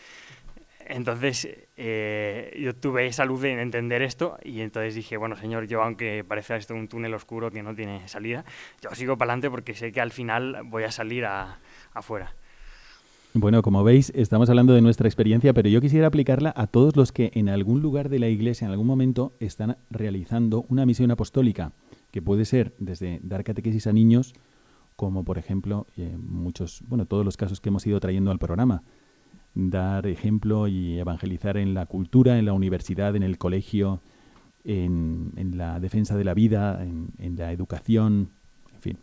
[0.86, 1.48] Entonces,
[1.78, 6.26] eh, yo tuve esa luz de entender esto y entonces dije, bueno, señor, yo aunque
[6.28, 8.44] parezca esto un túnel oscuro que no tiene salida,
[8.82, 11.26] yo sigo para adelante porque sé que al final voy a salir
[11.94, 12.36] afuera.
[13.40, 17.12] Bueno, como veis, estamos hablando de nuestra experiencia, pero yo quisiera aplicarla a todos los
[17.12, 21.72] que en algún lugar de la iglesia, en algún momento, están realizando una misión apostólica,
[22.10, 24.34] que puede ser desde dar catequesis a niños,
[24.96, 28.82] como por ejemplo, eh, muchos, bueno, todos los casos que hemos ido trayendo al programa,
[29.54, 34.02] dar ejemplo y evangelizar en la cultura, en la universidad, en el colegio,
[34.64, 38.32] en, la defensa de la vida, en, en la educación,
[38.74, 38.98] en fin.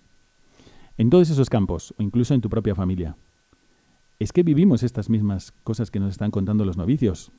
[0.99, 3.15] En todos esos campos, o incluso en tu propia familia
[4.25, 7.33] es que vivimos estas mismas cosas que nos están contando los novicios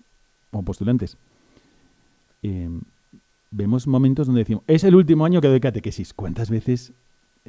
[0.52, 1.17] o postulantes.
[2.41, 2.82] Em,
[3.52, 6.13] vemos momentos donde decimos, es el último año que doy catequesis.
[6.13, 6.93] ¿Cuántas veces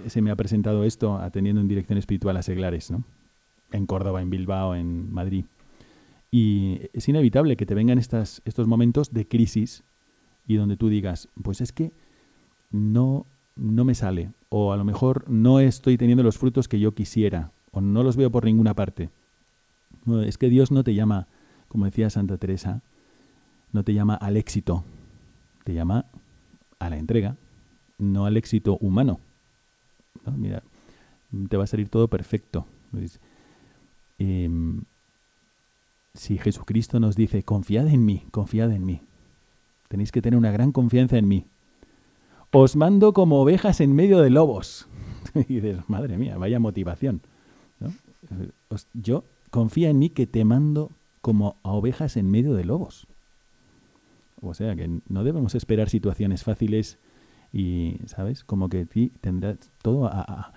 [0.07, 3.05] se me ha presentado esto atendiendo en dirección espiritual a seglares, ¿no?
[3.73, 5.47] En Córdoba, en Bilbao, en Madrid.
[6.31, 9.85] Y es inevitable que te vengan estos momentos de crisis
[10.47, 11.93] y donde tú digas, pues es que
[12.71, 16.95] no, no me sale, o a lo mejor no estoy teniendo los frutos que yo
[16.95, 19.11] quisiera, o no los veo por ninguna parte.
[20.25, 21.27] Es que Dios no te llama,
[21.69, 22.83] como decía Santa Teresa,
[23.73, 24.85] no te llama al éxito,
[25.65, 26.07] te llama
[26.79, 27.37] a la entrega,
[27.99, 29.21] no al éxito humano.
[30.37, 30.63] Mira,
[31.49, 32.67] te va a salir todo perfecto.
[34.19, 34.83] Em,
[36.15, 39.01] si Jesucristo nos dice, confiad en mí, confiad en mí,
[39.89, 41.47] tenéis que tener una gran confianza en mí.
[42.53, 44.89] Os mando como ovejas en medio de lobos.
[45.35, 47.21] y dices, madre mía, vaya motivación.
[48.95, 53.07] Yo confía en mí que te mando como a ovejas en medio de lobos.
[54.41, 56.99] O sea que no debemos esperar situaciones fáciles
[57.53, 58.45] y, ¿sabes?
[58.45, 60.53] Como que ti tendrás todo a,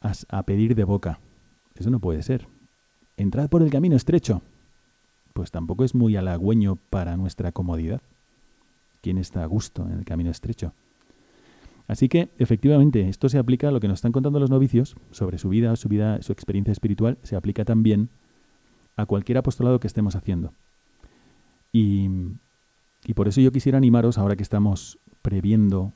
[0.00, 1.18] a, pedir de boca.
[1.74, 2.46] Eso no puede ser.
[3.16, 4.42] Entrad por el camino estrecho.
[5.32, 8.00] Pues tampoco es muy halagüeño para nuestra comodidad.
[9.02, 10.72] ¿Quién está a gusto en el camino estrecho?
[11.88, 15.38] Así que, efectivamente, esto se aplica a lo que nos están contando los novicios sobre
[15.38, 18.10] su vida, su vida, su experiencia espiritual, se aplica también
[18.96, 20.52] a cualquier apostolado que estemos haciendo.
[21.72, 22.08] Y,
[23.14, 25.92] por eso yo quisiera animaros, ahora que estamos previendo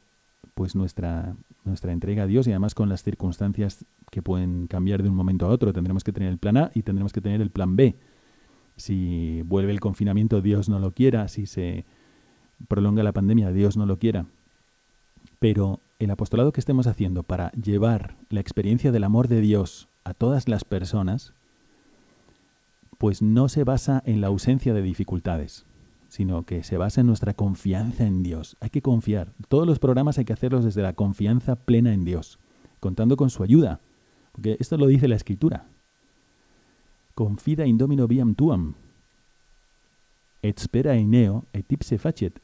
[0.54, 5.08] pues nuestra, nuestra entrega a Dios y además con las circunstancias que pueden cambiar de
[5.08, 7.50] un momento a otro, tendremos que tener el plan A y tendremos que tener el
[7.50, 7.96] plan B.
[8.76, 11.84] Si vuelve el confinamiento, Dios no lo quiera, si se
[12.68, 14.26] prolonga la pandemia, Dios no lo quiera.
[15.40, 20.14] Pero el apostolado que estemos haciendo para llevar la experiencia del amor de Dios a
[20.14, 21.32] todas las personas,
[22.98, 25.64] pues no se basa en la ausencia de dificultades,
[26.08, 28.58] sino que se basa en nuestra confianza en Dios.
[28.60, 29.32] Hay que confiar.
[29.48, 32.38] Todos los programas hay que hacerlos desde la confianza plena en Dios,
[32.78, 33.80] contando con su ayuda,
[34.32, 35.66] porque esto lo dice la Escritura.
[37.14, 38.74] Confida in domino viam tuam,
[40.42, 42.40] et spera in neo, et ipse facet.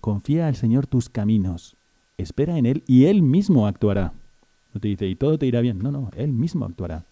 [0.00, 1.75] Confía al Señor tus caminos
[2.18, 4.12] espera en Él y Él mismo actuará.
[4.72, 5.78] No te dice, y todo te irá bien.
[5.78, 7.04] No, no, Él mismo actuará.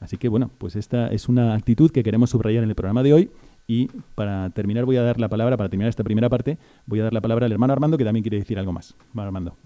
[0.00, 3.14] Así que bueno, pues esta es una actitud que queremos subrayar en el programa de
[3.14, 3.30] hoy.
[3.66, 7.04] Y para terminar voy a dar la palabra, para terminar esta primera parte, voy a
[7.04, 8.94] dar la palabra al hermano Armando, que también quiere decir algo más.
[9.10, 9.56] Hermano Armando.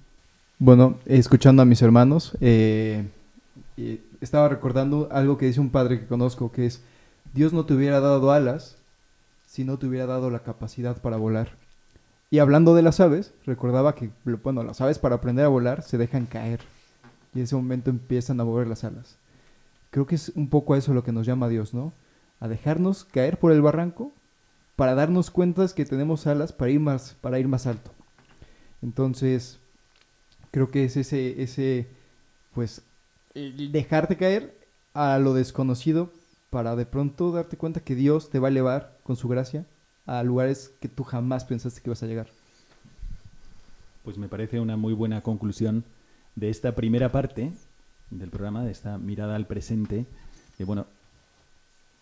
[0.60, 3.06] Bueno, escuchando a mis hermanos, eh,
[4.20, 6.84] estaba recordando algo que dice un padre que conozco, que es,
[7.34, 8.76] Dios no te hubiera dado alas
[9.46, 11.56] si no te hubiera dado la capacidad para volar.
[12.30, 14.10] Y hablando de las aves, recordaba que,
[14.42, 16.60] bueno, las aves para aprender a volar se dejan caer.
[17.34, 19.16] Y en ese momento empiezan a mover las alas.
[19.90, 21.94] Creo que es un poco a eso lo que nos llama Dios, ¿no?
[22.40, 24.12] A dejarnos caer por el barranco
[24.76, 27.90] para darnos cuenta que tenemos alas para ir más, para ir más alto.
[28.82, 29.58] Entonces,
[30.50, 31.88] creo que es ese, ese,
[32.54, 32.82] pues,
[33.34, 34.54] dejarte caer
[34.92, 36.12] a lo desconocido
[36.50, 39.66] para de pronto darte cuenta que Dios te va a elevar con su gracia
[40.08, 42.28] a lugares que tú jamás pensaste que ibas a llegar.
[44.04, 45.84] Pues me parece una muy buena conclusión
[46.34, 47.52] de esta primera parte
[48.10, 50.06] del programa, de esta mirada al presente,
[50.58, 50.86] de bueno,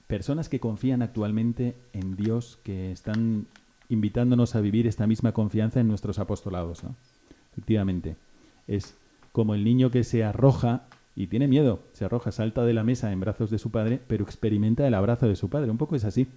[0.07, 3.49] personas que confían actualmente en Dios, que están
[3.88, 6.85] invitándonos a vivir esta misma confianza en nuestros apostolados.
[6.85, 6.95] ¿no?
[7.53, 8.16] Efectivamente,
[8.69, 8.95] es
[9.33, 10.85] como el niño que se arroja
[11.16, 14.23] y tiene miedo, se arroja, salta de la mesa en brazos de su padre, pero
[14.23, 15.73] experimenta el abrazo de su padre.
[15.73, 16.29] Un poco es así.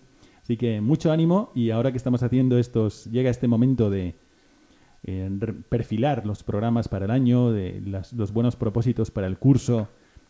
[0.49, 4.15] Así que mucho ánimo y ahora que estamos haciendo estos, llega este momento de
[5.03, 5.29] eh,
[5.69, 7.83] perfilar los programas para el año, de
[8.15, 9.89] los buenos propósitos para el curso,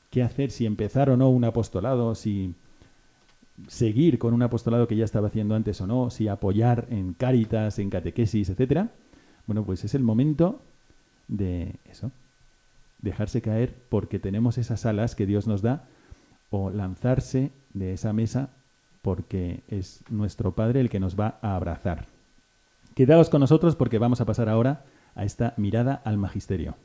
[0.09, 2.53] qué hacer, si empezar o no un apostolado, si
[3.69, 7.79] seguir con un apostolado que ya estaba haciendo antes o no, si apoyar en cáritas,
[7.79, 8.91] en catequesis, etcétera.
[9.47, 10.61] Bueno, pues es el momento
[11.29, 12.11] de eso,
[13.01, 15.87] dejarse caer porque tenemos esas alas que Dios nos da
[16.49, 18.49] o lanzarse de esa mesa
[19.01, 22.07] porque es nuestro Padre el que nos va a abrazar.
[22.95, 24.85] Quedaos con nosotros porque vamos a pasar ahora
[25.15, 26.75] a esta mirada al magisterio.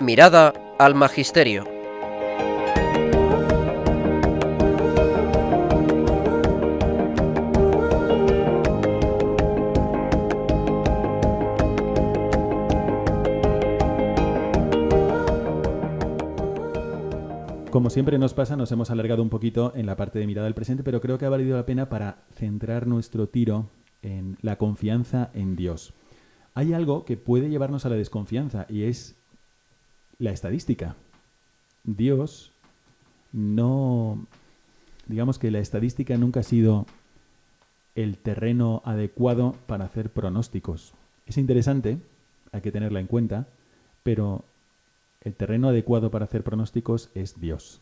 [0.00, 1.79] Mirada al magisterio.
[17.90, 20.84] Siempre nos pasa, nos hemos alargado un poquito en la parte de mirada al presente,
[20.84, 23.68] pero creo que ha valido la pena para centrar nuestro tiro
[24.00, 25.92] en la confianza en Dios.
[26.54, 29.16] Hay algo que puede llevarnos a la desconfianza y es
[30.18, 30.94] la estadística.
[31.82, 32.52] Dios
[33.32, 34.24] no...
[35.08, 36.86] Digamos que la estadística nunca ha sido
[37.96, 40.94] el terreno adecuado para hacer pronósticos.
[41.26, 41.98] Es interesante,
[42.52, 43.48] hay que tenerla en cuenta,
[44.04, 44.44] pero
[45.22, 47.80] el terreno adecuado para hacer pronósticos es Dios.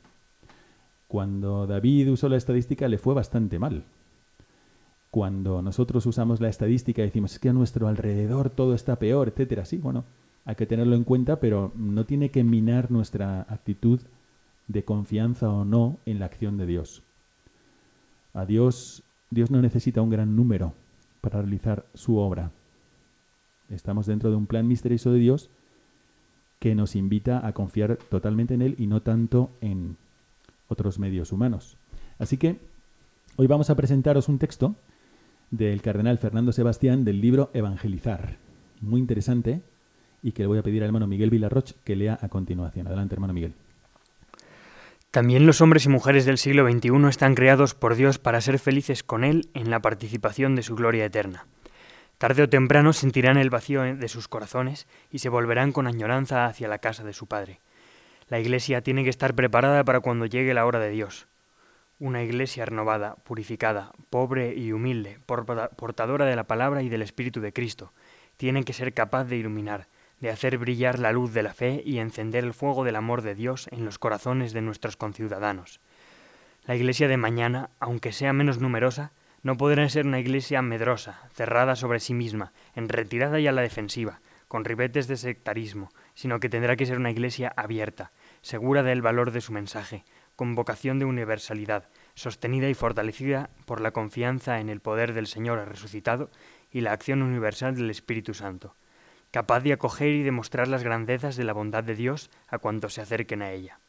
[1.06, 3.84] Cuando David usó la estadística le fue bastante mal.
[5.10, 9.28] Cuando nosotros usamos la estadística y decimos es que a nuestro alrededor todo está peor,
[9.28, 10.04] etcétera, sí, bueno,
[10.44, 14.00] hay que tenerlo en cuenta, pero no tiene que minar nuestra actitud
[14.66, 17.02] de confianza o no en la acción de Dios.
[18.34, 20.74] A Dios, Dios no necesita un gran número
[21.20, 22.50] para realizar su obra.
[23.70, 25.50] Estamos dentro de un plan misterioso de Dios
[26.58, 29.96] que nos invita a confiar totalmente en Él y no tanto en
[30.68, 31.76] otros medios humanos.
[32.18, 32.56] Así que
[33.36, 34.74] hoy vamos a presentaros un texto
[35.50, 38.36] del cardenal Fernando Sebastián del libro Evangelizar.
[38.80, 39.62] Muy interesante
[40.22, 42.86] y que le voy a pedir al hermano Miguel Villarroch que lea a continuación.
[42.86, 43.54] Adelante, hermano Miguel.
[45.10, 49.02] También los hombres y mujeres del siglo XXI están creados por Dios para ser felices
[49.02, 51.46] con Él en la participación de su gloria eterna.
[52.18, 56.66] Tarde o temprano sentirán el vacío de sus corazones y se volverán con añoranza hacia
[56.66, 57.60] la casa de su Padre.
[58.28, 61.28] La Iglesia tiene que estar preparada para cuando llegue la hora de Dios.
[62.00, 67.52] Una Iglesia renovada, purificada, pobre y humilde, portadora de la palabra y del Espíritu de
[67.52, 67.92] Cristo,
[68.36, 69.86] tiene que ser capaz de iluminar,
[70.20, 73.36] de hacer brillar la luz de la fe y encender el fuego del amor de
[73.36, 75.80] Dios en los corazones de nuestros conciudadanos.
[76.64, 79.12] La Iglesia de mañana, aunque sea menos numerosa,
[79.48, 83.62] no podrá ser una iglesia medrosa, cerrada sobre sí misma, en retirada y a la
[83.62, 89.00] defensiva, con ribetes de sectarismo, sino que tendrá que ser una iglesia abierta, segura del
[89.00, 90.04] valor de su mensaje,
[90.36, 95.66] con vocación de universalidad, sostenida y fortalecida por la confianza en el poder del Señor
[95.66, 96.30] resucitado
[96.70, 98.76] y la acción universal del Espíritu Santo,
[99.30, 103.00] capaz de acoger y demostrar las grandezas de la bondad de Dios a cuantos se
[103.00, 103.80] acerquen a ella.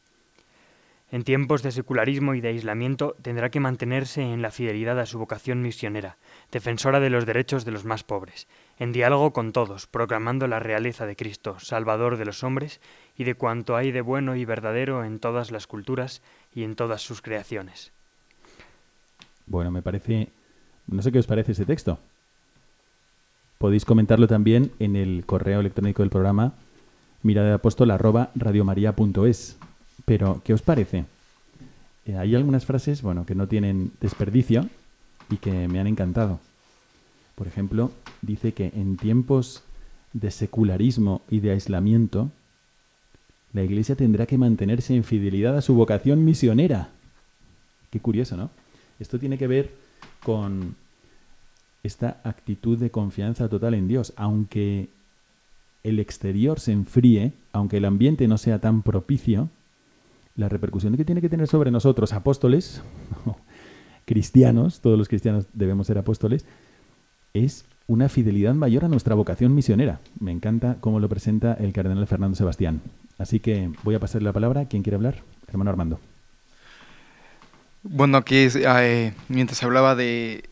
[1.12, 5.18] En tiempos de secularismo y de aislamiento tendrá que mantenerse en la fidelidad a su
[5.18, 6.18] vocación misionera,
[6.52, 11.08] defensora de los derechos de los más pobres, en diálogo con todos, proclamando la realeza
[11.08, 12.80] de Cristo, Salvador de los hombres,
[13.18, 16.22] y de cuanto hay de bueno y verdadero en todas las culturas
[16.54, 17.92] y en todas sus creaciones.
[19.48, 20.30] Bueno, me parece...
[20.86, 21.98] No sé qué os parece ese texto.
[23.58, 26.54] Podéis comentarlo también en el correo electrónico del programa
[27.24, 29.58] miradaapóstol.radiomaria.es
[30.10, 31.06] pero, ¿qué os parece?
[32.08, 34.68] Eh, hay algunas frases, bueno, que no tienen desperdicio
[35.30, 36.40] y que me han encantado.
[37.36, 37.92] Por ejemplo,
[38.24, 39.62] dice que en tiempos
[40.14, 42.32] de secularismo y de aislamiento,
[43.54, 46.90] la Iglesia tendrá que mantenerse en fidelidad a su vocación misionera.
[47.92, 48.50] Qué curioso, ¿no?
[49.00, 49.70] Esto tiene que ver
[50.24, 50.76] con
[51.84, 54.14] esta actitud de confianza total en Dios.
[54.16, 54.90] Aunque
[55.84, 59.50] el exterior se enfríe, aunque el ambiente no sea tan propicio,
[60.40, 62.82] la repercusión que tiene que tener sobre nosotros, apóstoles,
[64.06, 66.46] cristianos, todos los cristianos debemos ser apóstoles,
[67.34, 70.00] es una fidelidad mayor a nuestra vocación misionera.
[70.20, 72.82] Me encanta cómo lo presenta el cardenal Fernando Sebastián.
[73.18, 74.66] Así que voy a pasarle la palabra.
[74.66, 75.24] ¿Quién quiere hablar?
[75.48, 76.00] Hermano Armando.
[77.84, 80.48] Bueno, aquí eh, mientras hablaba de,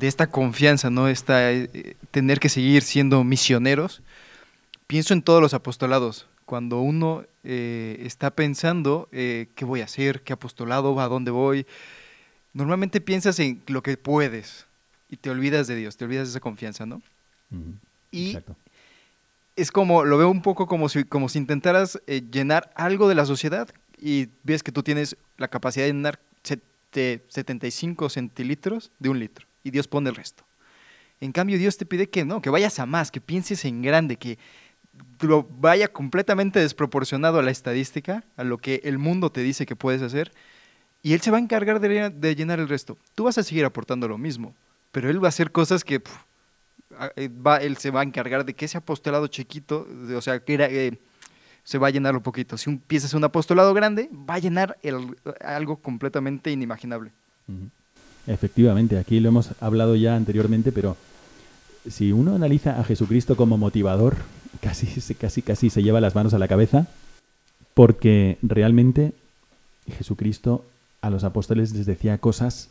[0.00, 1.08] esta confianza, ¿no?
[1.08, 4.02] Esta, eh, tener que seguir siendo misioneros,
[4.86, 6.26] pienso en todos los apostolados.
[6.48, 11.66] Cuando uno eh, está pensando eh, qué voy a hacer, qué apostolado, a dónde voy,
[12.54, 14.64] normalmente piensas en lo que puedes
[15.10, 17.02] y te olvidas de Dios, te olvidas de esa confianza, ¿no?
[18.10, 18.56] Y Exacto.
[19.56, 23.14] es como, lo veo un poco como si, como si intentaras eh, llenar algo de
[23.14, 23.68] la sociedad
[24.00, 29.46] y ves que tú tienes la capacidad de llenar sete- 75 centilitros de un litro
[29.64, 30.44] y Dios pone el resto.
[31.20, 34.16] En cambio, Dios te pide que no, que vayas a más, que pienses en grande,
[34.16, 34.38] que
[35.60, 40.02] vaya completamente desproporcionado a la estadística, a lo que el mundo te dice que puedes
[40.02, 40.32] hacer,
[41.02, 42.98] y Él se va a encargar de, llenar el resto.
[43.14, 44.54] Tú vas a seguir aportando lo mismo,
[44.92, 46.16] pero Él va a hacer cosas que puf,
[46.98, 50.40] a- eh, va, Él se va a encargar de que ese apostolado chiquito, o sea,
[50.40, 50.98] que eh,
[51.62, 52.56] se va a llenar un poquito.
[52.56, 54.76] Si empiezas un apostolado grande, va a llenar
[55.44, 57.12] algo completamente inimaginable.
[58.26, 60.96] Efectivamente, aquí lo hemos hablado ya anteriormente, pero
[61.88, 64.16] si uno analiza a Jesucristo como motivador,
[64.60, 66.86] casi, se- casi, casi se lleva las manos a la cabeza,
[67.74, 69.12] porque realmente
[69.96, 70.64] Jesucristo
[71.00, 72.70] a los apóstoles les decía cosas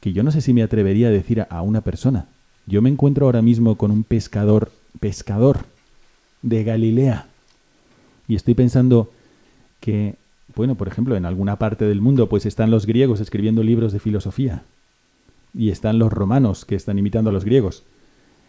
[0.00, 2.26] que yo no sé si me atrevería a decir a una persona.
[2.66, 4.70] Yo me encuentro ahora mismo con un pescador,
[5.00, 5.60] pescador
[6.42, 7.26] de Galilea,
[8.28, 9.10] y estoy pensando
[9.80, 10.16] que,
[10.54, 14.00] bueno, por ejemplo, en alguna parte del mundo, pues están los griegos escribiendo libros de
[14.00, 14.62] filosofía,
[15.54, 17.84] y están los romanos que están imitando a los griegos,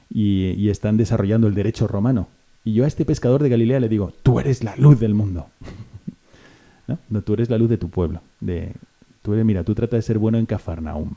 [0.10, 2.28] y, y están desarrollando el derecho romano.
[2.66, 5.48] Y yo a este pescador de Galilea le digo, tú eres la luz del mundo.
[6.88, 6.98] ¿No?
[7.10, 8.22] No, tú eres la luz de tu pueblo.
[8.40, 8.74] De,
[9.22, 11.12] tú eres, mira, tú trata de ser bueno en Cafarnaum.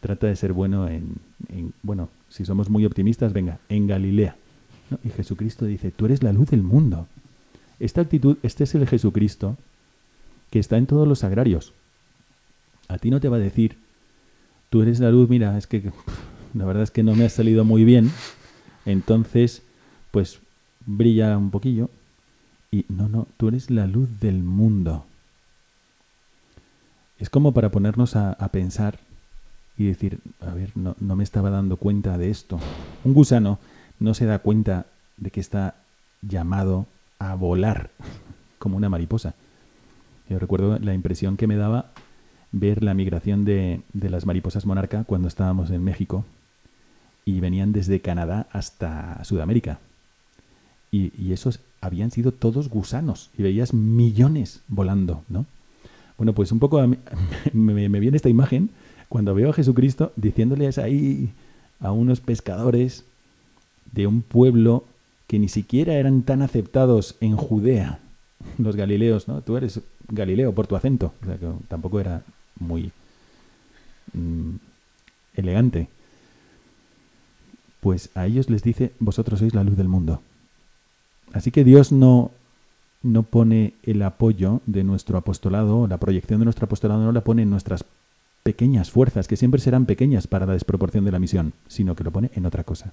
[0.00, 1.14] Trata de ser bueno en,
[1.48, 4.36] en- bueno, si somos muy optimistas, venga, en Galilea.
[5.04, 7.06] Y Jesucristo dice, tú eres la luz del mundo.
[7.78, 9.56] Esta actitud, este es el Jesucristo
[10.50, 11.72] que está en todos los agrarios.
[12.88, 13.76] A ti no te va a decir,
[14.68, 15.90] tú eres la luz, mira, es que
[16.54, 18.10] la verdad es que no me ha salido muy bien,
[18.84, 19.62] entonces,
[20.10, 20.40] pues
[20.86, 21.90] brilla un poquillo.
[22.70, 25.04] Y no, no, tú eres la luz del mundo.
[27.18, 28.98] Es como para ponernos a, pensar
[29.76, 32.58] y decir, a ver, no, no me estaba dando cuenta de esto.
[33.04, 33.58] Un gusano
[34.00, 34.86] no se da cuenta
[35.18, 35.76] de que está
[36.22, 36.86] llamado
[37.18, 37.90] a volar
[38.58, 39.34] como una mariposa.
[40.28, 41.92] Yo recuerdo la impresión que me daba
[42.52, 46.24] ver la migración de, de las mariposas monarca cuando estábamos en México
[47.24, 49.78] y venían desde Canadá hasta Sudamérica.
[50.90, 55.46] Y, esos habían sido todos gusanos y veías millones volando, ¿no?
[56.18, 56.98] Bueno, pues un poco mí-
[57.52, 58.70] me, me viene esta imagen
[59.08, 61.30] cuando veo a Jesucristo diciéndoles ahí
[61.80, 63.04] a unos pescadores
[63.92, 64.84] de un pueblo
[65.26, 67.98] que ni siquiera eran tan aceptados en Judea,
[68.58, 69.40] los galileos, ¿no?
[69.40, 72.22] Tú eres galileo por tu acento, o sea que tampoco era
[72.60, 72.92] muy
[74.12, 74.56] mm,
[75.36, 75.88] elegante.
[77.82, 80.22] Pues a ellos les dice, vosotros sois la luz del mundo.
[81.32, 82.30] Así que Dios no,
[83.02, 87.42] no pone el apoyo de nuestro apostolado, la proyección de nuestro apostolado no la pone
[87.42, 87.84] en nuestras
[88.44, 92.12] pequeñas fuerzas, que siempre serán pequeñas para la desproporción de la misión, sino que lo
[92.12, 92.92] pone en otra cosa.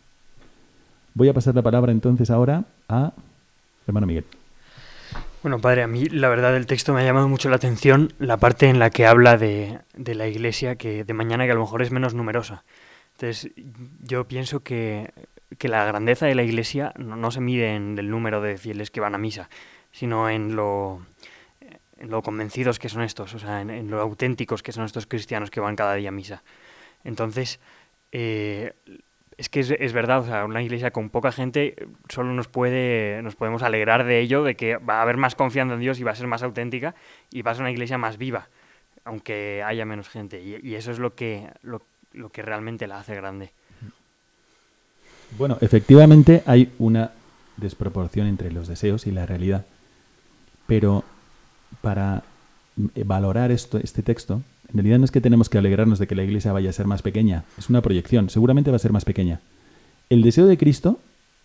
[1.13, 3.13] Voy a pasar la palabra entonces ahora a
[3.85, 4.25] hermano Miguel.
[5.43, 8.37] Bueno, padre, a mí la verdad el texto me ha llamado mucho la atención la
[8.37, 11.61] parte en la que habla de, de la iglesia que de mañana que a lo
[11.61, 12.63] mejor es menos numerosa.
[13.19, 13.51] Entonces,
[14.01, 15.11] yo pienso que,
[15.57, 19.01] que la grandeza de la iglesia no, se mide en el número de fieles que
[19.01, 19.49] van a misa,
[19.91, 21.05] sino en lo,
[21.97, 25.51] en lo convencidos que son estos, o sea, en, lo auténticos que son estos cristianos
[25.51, 26.43] que van cada día a misa.
[27.03, 27.59] Entonces,
[28.13, 28.71] eh,
[29.35, 31.75] es que es, verdad, o sea, una iglesia con poca gente
[32.07, 35.73] solo nos puede, nos podemos alegrar de ello, de que va a haber más confianza
[35.73, 36.95] en Dios y va a ser más auténtica
[37.31, 38.47] y va a ser una iglesia más viva,
[39.03, 40.41] aunque haya menos gente.
[40.41, 41.81] Y, y eso es lo que, lo,
[42.19, 43.51] lo que realmente la hace grande.
[45.37, 47.11] Bueno, efectivamente hay una
[47.57, 49.65] desproporción entre los deseos y la realidad.
[50.67, 51.03] Pero
[51.81, 52.23] para
[53.05, 56.51] valorar este texto, en realidad no es que tenemos que alegrarnos de que la iglesia
[56.51, 59.39] vaya a ser más pequeña, es una proyección, seguramente va a ser más pequeña.
[60.09, 60.99] El deseo de Cristo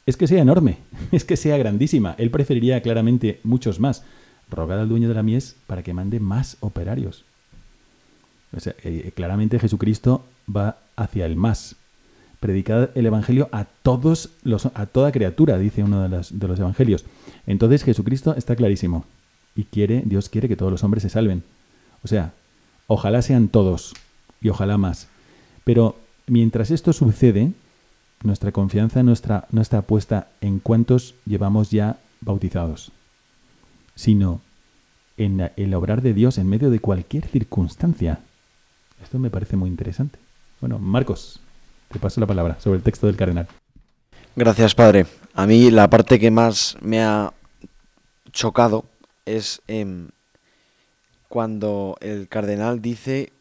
[0.06, 0.78] es que sea enorme,
[1.12, 2.16] es que sea grandísima.
[2.18, 4.04] Él preferiría claramente muchos más.
[4.50, 7.24] Rogad al dueño de la mies para que mande más operarios.
[8.82, 10.24] Eh, claramente Jesucristo
[10.54, 11.76] va hacia el más.
[12.40, 16.58] Predicad el evangelio a todos los, a toda criatura, dice uno de los, de los
[16.58, 17.04] evangelios.
[17.46, 19.04] Entonces Jesucristo está clarísimo
[19.56, 21.42] y quiere, Dios quiere que todos los hombres se salven.
[22.02, 22.32] O sea,
[22.86, 23.94] ojalá sean todos
[24.40, 25.08] y ojalá más.
[25.64, 25.96] Pero
[26.26, 27.52] mientras esto sucede,
[28.22, 32.92] nuestra confianza nuestra, no está puesta en cuántos llevamos ya bautizados,
[33.94, 34.40] sino
[35.16, 38.20] en el obrar de Dios en medio de cualquier circunstancia.
[39.04, 40.18] Esto me parece muy interesante.
[40.60, 41.38] Bueno, Marcos,
[41.92, 43.46] te paso la palabra sobre el texto del cardenal.
[44.34, 45.06] Gracias, Padre.
[45.34, 47.32] A mí la parte que más me ha
[48.32, 48.86] chocado
[49.26, 50.08] es em,
[51.28, 53.32] cuando el cardenal dice,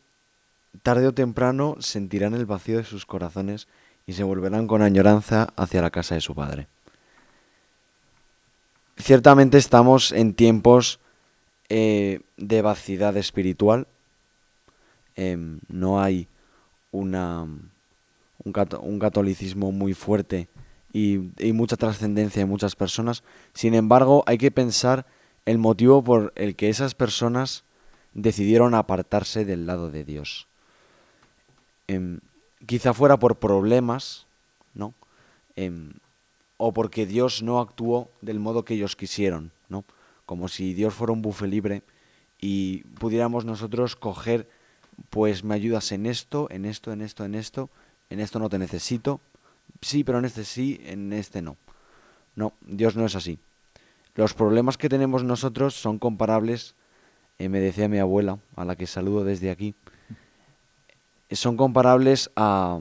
[0.83, 3.67] tarde o temprano sentirán el vacío de sus corazones
[4.05, 6.67] y se volverán con añoranza hacia la casa de su padre.
[8.97, 10.99] Ciertamente estamos en tiempos
[11.69, 13.87] eh, de vacidad espiritual.
[15.15, 16.27] Em, no hay
[16.91, 17.43] una,
[18.43, 20.47] un, catolicismo muy fuerte
[20.91, 21.17] y,
[21.53, 23.23] mucha trascendencia en muchas personas.
[23.53, 25.05] Sin embargo, hay que pensar
[25.45, 27.63] el motivo por el que esas personas
[28.13, 30.47] decidieron apartarse del lado de Dios.
[31.87, 32.19] Em,
[32.65, 34.25] quizá fuera por problemas,
[34.73, 34.93] ¿no?
[35.55, 35.93] Em,
[36.57, 39.83] o porque Dios no actuó del modo que ellos quisieron, ¿no?
[40.25, 41.83] Como si Dios fuera un bufe libre
[42.39, 44.49] y pudiéramos nosotros coger,
[45.09, 47.69] pues me ayudas en esto, en esto, en esto, en esto,
[48.09, 49.19] en esto no te necesito,
[49.81, 51.57] sí, pero en este sí, en este no.
[52.35, 53.39] No, Dios no es así.
[54.15, 56.75] Los problemas que tenemos nosotros son comparables,
[57.39, 59.75] eh, me decía mi abuela, a la que saludo desde aquí,
[61.31, 62.79] son comparables a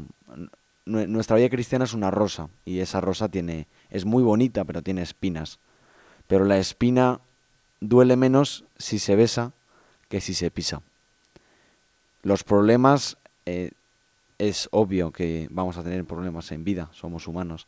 [0.85, 5.03] nuestra vida cristiana es una rosa y esa rosa tiene es muy bonita pero tiene
[5.03, 5.61] espinas
[6.27, 7.21] pero la espina
[7.81, 9.53] duele menos si se besa
[10.09, 10.83] que si se pisa
[12.23, 13.17] los problemas
[13.47, 13.71] eh,
[14.39, 17.67] es obvio que vamos a tener problemas en vida somos humanos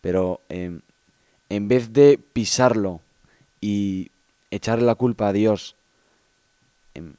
[0.00, 0.80] pero em,
[1.48, 3.00] en vez de pisarlo
[3.60, 4.10] y
[4.50, 5.76] echarle la culpa a Dios
[6.94, 7.14] em,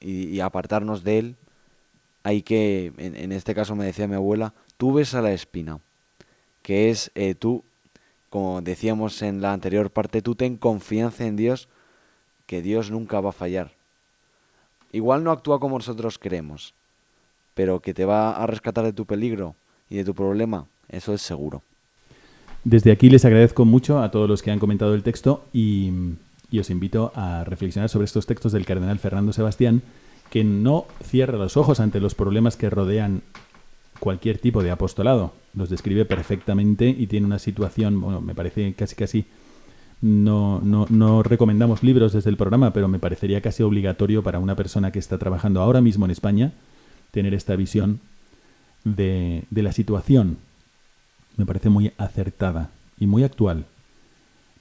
[0.00, 1.36] y apartarnos de él
[2.26, 5.78] hay que, en, este caso me decía mi abuela, tú ves a la espina,
[6.62, 7.62] que es eh, tú,
[8.30, 11.68] como decíamos en la anterior parte, tú ten confianza en Dios,
[12.46, 13.75] que Dios nunca va a fallar.
[14.92, 16.74] Igual no actúa como nosotros queremos,
[17.54, 19.54] pero que te va a rescatar de tu peligro
[19.88, 21.62] y de tu problema, eso es seguro.
[22.64, 25.92] Desde aquí les agradezco mucho a todos los que han comentado el texto y,
[26.50, 29.82] y os invito a reflexionar sobre estos textos del cardenal Fernando Sebastián
[30.30, 33.22] que no cierra los ojos ante los problemas que rodean
[34.00, 35.32] cualquier tipo de apostolado.
[35.54, 39.26] Los describe perfectamente y tiene una situación, bueno, me parece casi casi,
[40.00, 44.56] no, no, no recomendamos libros desde el programa, pero me parecería casi obligatorio para una
[44.56, 46.52] persona que está trabajando ahora mismo en España
[47.10, 48.00] tener esta visión
[48.84, 50.38] de, la situación.
[51.36, 53.66] Me parece muy acertada y muy actual.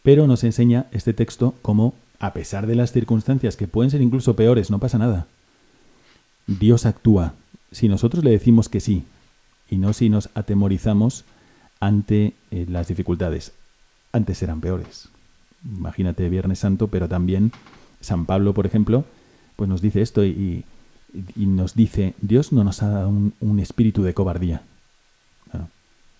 [0.03, 4.35] Pero nos enseña este texto como, a pesar de las circunstancias que pueden ser incluso
[4.35, 5.27] peores, no pasa nada
[6.47, 7.33] Dios actúa
[7.71, 9.03] si nosotros le decimos que sí
[9.69, 11.25] y no si nos atemorizamos
[11.79, 13.51] ante eh, las dificultades.
[14.11, 15.09] Antes eran peores.
[15.65, 17.51] Imagínate Viernes Santo, pero también
[18.01, 19.05] San Pablo, por ejemplo,
[19.55, 20.63] pues nos dice esto y,
[21.35, 24.61] nos dice, Dios no nos ha dado un, espíritu de cobardía.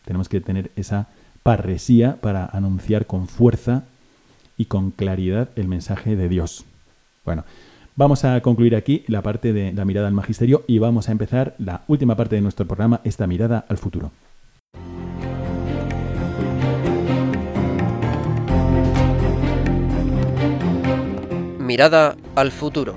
[0.06, 1.08] tenemos que tener esa
[1.44, 3.84] parresía para anunciar con fuerza
[4.58, 6.66] y con claridad el mensaje de Dios.
[7.26, 7.44] Bueno,
[7.98, 11.56] Vamos a concluir aquí la parte de la mirada al magisterio y vamos a empezar
[11.60, 14.12] la última parte de nuestro programa, esta mirada al futuro.
[21.76, 22.96] Mirada al futuro.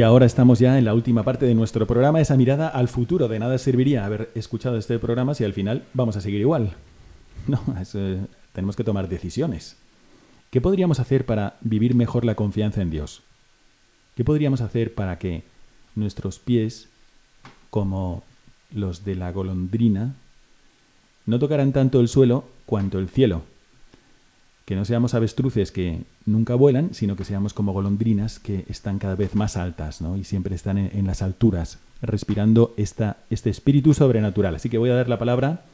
[0.00, 3.28] Y ahora estamos ya en la última parte de nuestro programa, esa mirada al futuro.
[3.28, 6.72] De nada serviría haber escuchado este programa si al final vamos a seguir igual.
[7.46, 7.60] No,
[8.54, 9.76] tenemos que tomar decisiones.
[10.50, 13.20] ¿Qué podríamos hacer para vivir mejor la confianza en Dios?
[14.16, 15.42] ¿Qué podríamos hacer para que
[15.94, 16.88] nuestros pies,
[17.68, 18.22] como
[18.72, 20.14] los de la golondrina,
[21.26, 23.42] no tocaran tanto el suelo cuanto el cielo?
[24.70, 29.16] Que no seamos avestruces que nunca vuelan, sino que seamos como golondrinas que están cada
[29.16, 30.16] vez más altas ¿no?
[30.16, 34.54] y siempre están en, las alturas, respirando esta, este espíritu sobrenatural.
[34.54, 35.64] Así que voy a dar la palabra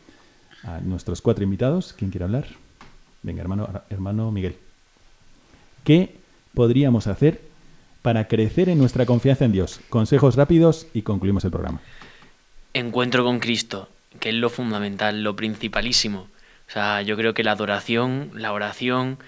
[0.62, 1.92] a nuestros cuatro invitados.
[1.92, 2.46] ¿Quién quiere hablar?
[3.22, 4.56] Venga, hermano, hermano Miguel.
[5.84, 6.16] ¿Qué
[6.54, 7.42] podríamos hacer
[8.00, 9.78] para crecer en nuestra confianza en Dios?
[9.90, 11.82] Consejos rápidos y concluimos el programa.
[12.72, 13.90] Encuentro con Cristo,
[14.20, 16.28] que es lo fundamental, lo principalísimo.
[16.68, 19.18] O sea, yo creo que la adoración, la oración,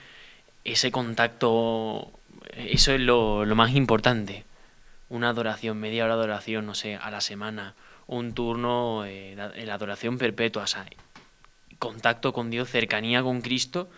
[0.65, 2.11] ese contacto,
[2.57, 4.45] eso es lo, más importante.
[5.09, 7.75] Una adoración, media hora de adoración, no sé, a la semana,
[8.07, 10.87] un turno, eh, la adoración perpetua, o sea,
[11.79, 13.89] contacto con Dios, cercanía con Cristo,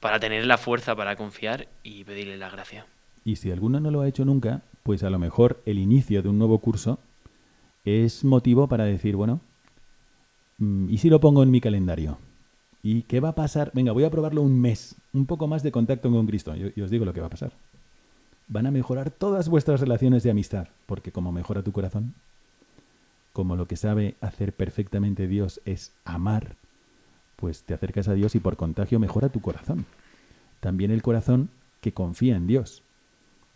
[0.00, 2.86] para tener la fuerza para confiar y pedirle la gracia.
[3.24, 6.28] Y si alguno no lo ha hecho nunca, pues a lo mejor el inicio de
[6.28, 6.98] un nuevo curso
[7.84, 9.40] es motivo para decir, bueno,
[10.58, 12.18] mm, ¿y si lo pongo en mi calendario?
[12.82, 13.70] ¿Y qué va a pasar?
[13.74, 16.54] Venga, voy a probarlo un mes, un poco más de contacto con Cristo.
[16.54, 17.52] Yo os digo lo que va a pasar.
[18.46, 22.14] Van a mejorar todas vuestras relaciones de amistad, porque como mejora tu corazón,
[23.32, 26.56] como lo que sabe hacer perfectamente Dios es amar,
[27.36, 29.84] pues te acercas a Dios y por contagio mejora tu corazón.
[30.60, 31.50] También el corazón
[31.80, 32.82] que confía en Dios.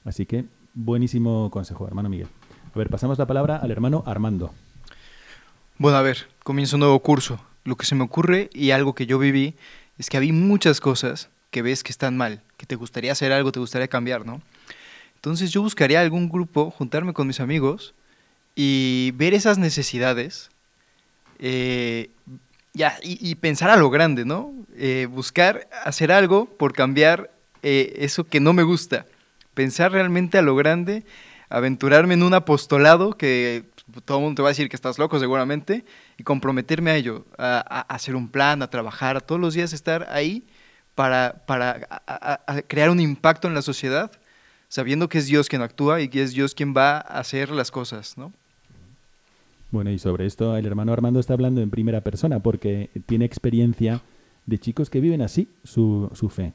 [0.05, 0.45] Así que
[0.75, 2.29] buenísimo consejo, hermano Miguel.
[2.75, 4.53] A ver, pasamos la palabra al hermano Armando.
[5.79, 7.41] Bueno, a ver, comienzo un nuevo curso.
[7.65, 9.55] Lo que se me ocurre y algo que yo viví
[9.99, 13.53] es que había muchas cosas que ves que están mal, que te gustaría hacer algo,
[13.53, 14.41] te gustaría cambiar, ¿no?
[15.15, 17.95] Entonces yo buscaría algún grupo, juntarme con mis amigos
[18.57, 20.51] y ver esas necesidades
[21.39, 22.11] eh,
[22.75, 24.53] ya, y, pensar a lo grande, ¿no?
[24.77, 27.31] Eh, buscar hacer algo por cambiar
[27.63, 29.07] eh, eso que no me gusta.
[29.53, 31.05] Pensar realmente a lo grande,
[31.51, 33.65] aventurarme en un apostolado que
[34.01, 35.85] todo el mundo te va a decir que estás loco seguramente,
[36.17, 40.07] y comprometerme a ello, a, hacer un plan, a trabajar, a todos los días estar
[40.11, 40.47] ahí
[40.95, 41.89] para, para
[42.69, 44.11] crear un impacto en la sociedad,
[44.69, 47.71] sabiendo que es Dios quien actúa y que es Dios quien va a hacer las
[47.71, 48.33] cosas, ¿no?
[49.71, 54.03] Bueno, y sobre esto el hermano Armando está hablando en primera persona porque tiene experiencia
[54.45, 56.53] de chicos que viven así su, su fe.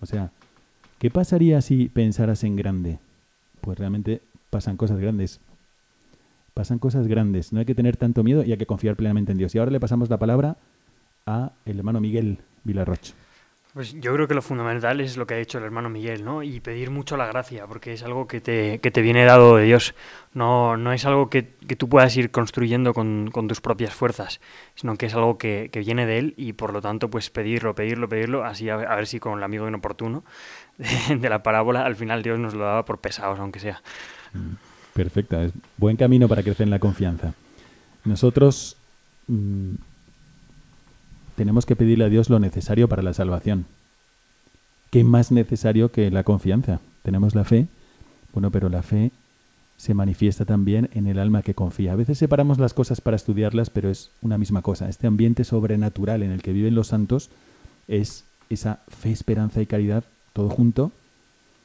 [0.00, 0.30] O sea,
[0.98, 2.98] ¿qué pasaría si pensaras en grande?
[3.62, 4.20] Pues realmente
[4.50, 5.40] pasan cosas grandes.
[6.54, 7.52] Pasan cosas grandes.
[7.52, 9.54] No hay que tener tanto miedo y hay que confiar plenamente en Dios.
[9.54, 10.56] Y ahora le pasamos la palabra
[11.26, 13.14] a el hermano Miguel Vilarroch.
[13.72, 16.42] Pues yo creo que lo fundamental es lo que ha dicho el hermano Miguel, ¿no?
[16.42, 19.64] Y pedir mucho la gracia, porque es algo que te, que te viene dado de
[19.64, 19.94] Dios.
[20.34, 24.40] No, no es algo que, que tú puedas ir construyendo con, con, tus propias fuerzas,
[24.74, 27.76] sino que es algo que, que, viene de Él y por lo tanto, pues pedirlo,
[27.76, 30.24] pedirlo, pedirlo, así a, ver si con el amigo inoportuno
[30.76, 33.82] de, de, la parábola, al final Dios nos lo daba por pesados, aunque sea.
[34.32, 34.54] Mm,
[35.00, 37.32] perfecta, es buen camino para crecer en la confianza.
[38.04, 38.76] Nosotros
[39.28, 39.76] mmm,
[41.36, 43.64] tenemos que pedirle a Dios lo necesario para la salvación.
[44.90, 46.80] ¿Qué más necesario que la confianza?
[47.02, 47.66] Tenemos la fe,
[48.34, 49.10] bueno, pero la fe
[49.78, 51.92] se manifiesta también en el alma que confía.
[51.92, 54.90] A veces separamos las cosas para estudiarlas, pero es una misma cosa.
[54.90, 57.30] Este ambiente sobrenatural en el que viven los santos
[57.88, 60.92] es esa fe, esperanza y caridad, todo junto,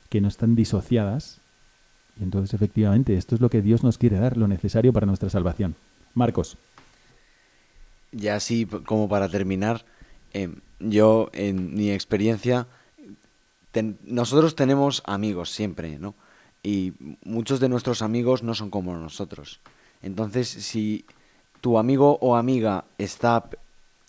[0.08, 1.42] que no están disociadas.
[2.20, 5.30] Y entonces, efectivamente, esto es lo que Dios nos quiere dar, lo necesario para nuestra
[5.30, 5.76] salvación.
[6.13, 6.57] Marcos
[8.16, 9.86] ya así como para terminar,
[10.34, 10.49] eh,
[10.80, 12.68] yo en mi experiencia,
[14.05, 16.16] nosotros tenemos amigos siempre, ¿no?
[16.63, 16.93] Y
[17.26, 19.59] muchos de nuestros amigos no son como nosotros.
[20.01, 21.05] Entonces, si
[21.59, 23.49] tu amigo o amiga está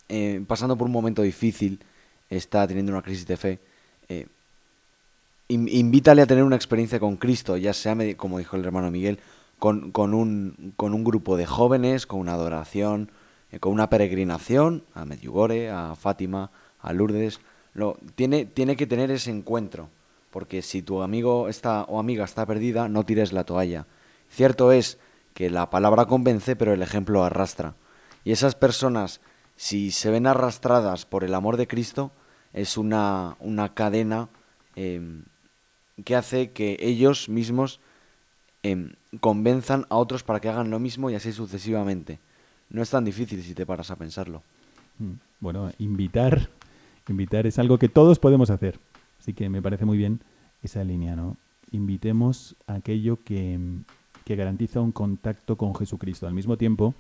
[0.09, 1.81] eh, pasando por un momento difícil,
[2.31, 3.59] está teniendo una crisis de fe,
[4.09, 4.29] eh,
[5.49, 9.21] invítale a tener una experiencia con Cristo, ya sea, como dijo el hermano Miguel,
[9.59, 13.11] con, con, un, con un grupo de jóvenes, con una adoración,
[13.51, 17.41] eh, con una peregrinación a Medjugorje, a Fátima, a Lourdes.
[17.75, 19.89] Lo, tiene, que tener ese encuentro,
[20.31, 23.87] porque si tu amigo está o amiga está perdida, no tires la toalla.
[24.29, 24.99] Cierto es
[25.35, 27.75] que la palabra convence, pero el ejemplo arrastra.
[28.25, 29.21] Y esas personas,
[29.57, 32.13] si se ven arrastradas por el amor de Cristo,
[32.53, 34.29] es una, una cadena
[34.75, 35.01] eh,
[36.05, 37.81] que hace que ellos mismos
[38.63, 42.19] eh, convenzan a otros para que hagan lo mismo y así sucesivamente
[42.71, 44.43] no es tan difícil si te paras a pensarlo.
[44.99, 46.49] Mm, bueno, invitar,
[47.09, 48.79] invitar es algo que todos podemos hacer.
[49.19, 50.21] Así que me parece muy bien
[50.63, 51.37] esa línea, ¿no?
[51.73, 53.59] Invitemos a aquello que,
[54.25, 56.27] que garantiza un contacto con Jesucristo.
[56.27, 56.95] Al mismo tiempo,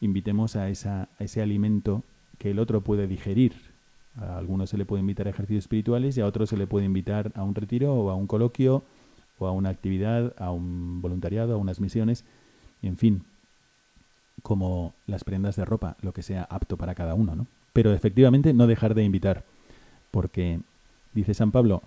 [0.00, 2.02] invitemos a, esa, a ese alimento
[2.38, 3.73] que el otro puede digerir.
[4.16, 6.86] A algunos se le puede invitar a ejercicios espirituales y a otros se le puede
[6.86, 8.84] invitar a un retiro o a un coloquio
[9.38, 12.24] o a una actividad, a un voluntariado, a unas misiones.
[12.82, 13.24] En fin,
[14.42, 17.46] como las prendas de ropa, lo que sea apto para cada uno, ¿no?
[17.72, 19.44] Pero efectivamente no dejar de invitar,
[20.10, 20.60] porque
[21.12, 21.82] dice San Pablo,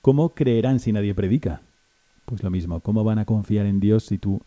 [0.00, 1.60] ¿cómo creerán si nadie predica?
[2.24, 4.40] Pues lo mismo, ¿cómo van a confiar en Dios si tú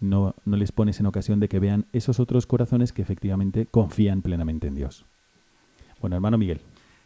[0.00, 4.22] no, no les pones en ocasión de que vean esos otros corazones que efectivamente confían
[4.22, 5.04] plenamente en Dios?
[6.00, 6.60] Bueno, hermano Miguel.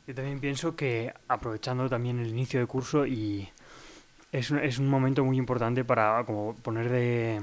[0.07, 3.49] Yo también pienso que aprovechando también el inicio de curso y
[4.33, 7.41] es un, es un momento muy importante para como poner de,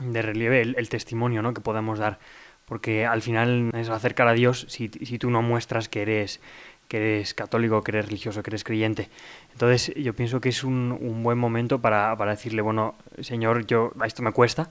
[0.00, 1.54] de relieve el, el, testimonio ¿no?
[1.54, 2.18] que podemos dar.
[2.66, 6.40] Porque al final es acercar a Dios si, si tú no muestras que eres,
[6.88, 9.08] que eres católico, que eres religioso, que eres creyente.
[9.52, 13.92] Entonces yo pienso que es un, un buen momento para, para, decirle, bueno, Señor, yo
[14.04, 14.68] esto me cuesta,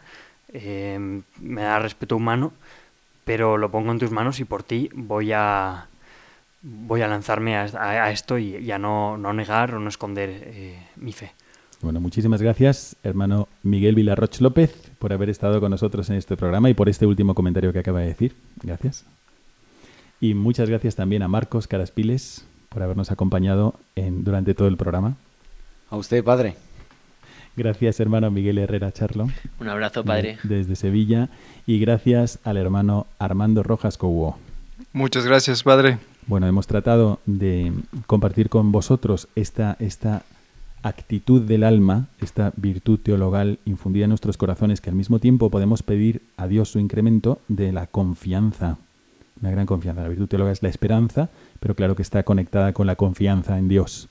[0.53, 2.53] eh, me da respeto humano,
[3.31, 5.87] pero lo pongo en tus manos y por ti voy a,
[6.63, 9.87] voy a lanzarme a, a- a esto y, y a no, no negar o no
[9.87, 11.31] esconder eh, mi fe.
[11.81, 16.69] Bueno, muchísimas gracias, hermano Miguel Vilarroch López, por haber estado con nosotros en este programa
[16.69, 18.35] y por este último comentario que acaba de decir.
[18.61, 19.05] Gracias.
[20.19, 25.15] Y muchas gracias también a Marcos Caraspiles por habernos acompañado en, durante todo el programa.
[25.89, 26.55] A usted, padre.
[27.57, 29.27] Gracias, hermano Miguel Herrera Charlo.
[29.59, 30.37] Un abrazo, padre.
[30.43, 31.29] de- desde Sevilla.
[31.67, 34.37] Y gracias al hermano Armando Rojas Cobo.
[34.93, 35.99] Muchas gracias, Padre.
[36.27, 37.71] Bueno, hemos tratado de
[38.07, 40.23] compartir con vosotros esta, esta
[40.83, 45.83] actitud del alma, esta virtud teologal infundida en nuestros corazones, que al mismo tiempo podemos
[45.83, 48.77] pedir a Dios su incremento de la confianza,
[49.41, 50.01] una gran confianza.
[50.01, 51.29] La virtud teologal es la esperanza,
[51.59, 54.09] pero claro que está conectada con la confianza en Dios.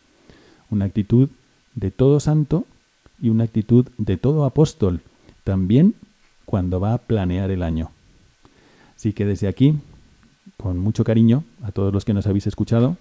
[0.71, 1.29] Una actitud
[1.75, 2.65] de todo santo
[3.21, 5.01] y una actitud de todo apóstol,
[5.45, 5.95] también
[6.45, 7.91] cuando va a planear el año.
[8.97, 9.79] Así que desde aquí,
[10.57, 12.97] con mucho cariño a todos los que nos habéis escuchado.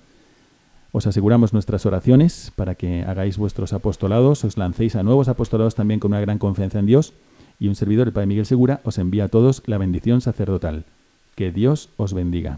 [0.91, 5.99] Os aseguramos nuestras oraciones para que hagáis vuestros apostolados, os lancéis a nuevos apostolados también
[5.99, 7.13] con una gran confianza en Dios.
[7.59, 10.85] Y un servidor, el Padre Miguel Segura, os envía a todos la bendición sacerdotal.
[11.35, 12.57] Que Dios os bendiga.